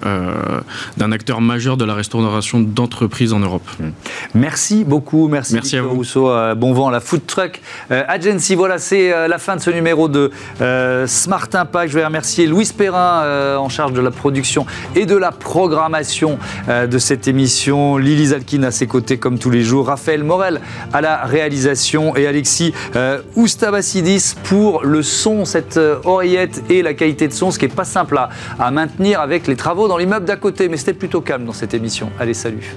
euh, 0.06 0.34
d'un 0.98 1.12
acteur 1.12 1.42
majeur 1.42 1.78
de 1.78 1.86
la 1.86 1.94
restauration 1.94 2.60
d'entreprises 2.60 3.34
en 3.34 3.40
Europe. 3.40 3.68
Merci 4.34 4.84
beaucoup, 4.84 5.28
merci, 5.28 5.54
Merci 5.54 5.78
à 5.78 5.84
vous. 5.84 5.90
Rousseau. 5.90 6.32
Bon 6.56 6.74
vent 6.74 6.88
à 6.88 6.92
la 6.92 7.00
Food 7.00 7.26
Truck 7.28 7.62
Agency. 7.90 8.56
Voilà, 8.56 8.80
c'est 8.80 9.28
la 9.28 9.38
fin 9.38 9.56
de 9.56 9.62
ce 9.62 9.70
numéro 9.70 10.08
de 10.08 10.32
Smart 11.06 11.48
Impact. 11.54 11.92
Je 11.92 11.98
vais 11.98 12.06
remercier 12.06 12.48
Louis 12.48 12.70
Perrin 12.76 13.58
en 13.58 13.70
charge 13.70 13.94
de 13.94 14.02
la 14.02 14.12
production 14.12 14.66
et 14.96 15.06
de 15.06 15.16
la 15.16 15.32
programmation 15.32 16.40
de 16.68 16.98
cette 16.98 17.28
émission. 17.28 17.98
Lily 17.98 18.28
Zalkin 18.28 18.64
à 18.64 18.72
ses 18.72 18.88
côtés 18.88 19.18
comme 19.18 19.40
tous 19.40 19.50
les 19.50 19.64
jours. 19.64 19.88
Raphaël 19.88 20.24
Morel 20.24 20.62
à 20.94 21.02
la 21.02 21.26
réalisation 21.26 22.16
et 22.16 22.28
Alexis 22.28 22.74
Oustabassidis 23.36 24.36
pour 24.44 24.84
le 24.84 25.04
son, 25.04 25.46
cette 25.46 25.78
euh, 25.78 25.98
et 26.36 26.82
la 26.82 26.94
qualité 26.94 27.28
de 27.28 27.34
son, 27.34 27.52
ce 27.52 27.60
qui 27.60 27.66
n'est 27.66 27.74
pas 27.74 27.86
simple 27.86 28.18
à, 28.18 28.30
à 28.60 28.72
maintenir 28.72 29.22
avec 29.22 29.48
les 29.48 29.56
travaux 29.56 29.88
dans 29.88 29.98
l'immeuble 29.98 30.26
d'à 30.26 30.36
côté. 30.36 30.70
Mais 30.70 30.78
c'était 30.78 30.94
plutôt 30.94 31.22
calme 31.22 31.46
dans 31.46 31.54
cette 31.54 31.74
émission. 31.74 32.10
Allez, 32.20 32.34
salut. 32.34 32.76